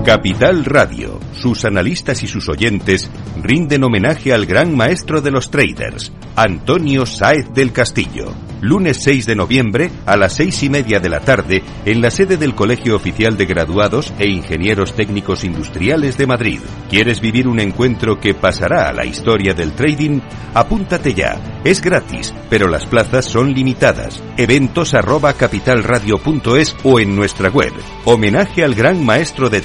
[0.05, 3.09] Capital Radio, sus analistas y sus oyentes
[3.41, 9.35] rinden homenaje al gran maestro de los traders, Antonio Sáez del Castillo lunes 6 de
[9.35, 13.37] noviembre a las seis y media de la tarde en la sede del Colegio Oficial
[13.37, 16.61] de Graduados e Ingenieros Técnicos Industriales de Madrid.
[16.89, 20.21] ¿Quieres vivir un encuentro que pasará a la historia del trading?
[20.55, 21.61] Apúntate ya.
[21.65, 24.23] Es gratis, pero las plazas son limitadas.
[24.37, 27.73] Eventos arroba capitalradio.es o en nuestra web.
[28.05, 29.61] Homenaje al gran maestro de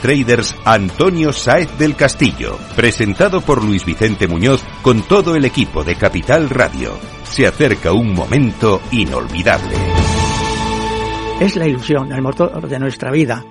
[0.65, 2.57] Antonio Sáez del Castillo.
[2.75, 8.13] Presentado por Luis Vicente Muñoz con todo el equipo de Capital Radio se acerca un
[8.13, 9.75] momento inolvidable.
[11.39, 13.43] Es la ilusión, el motor de nuestra vida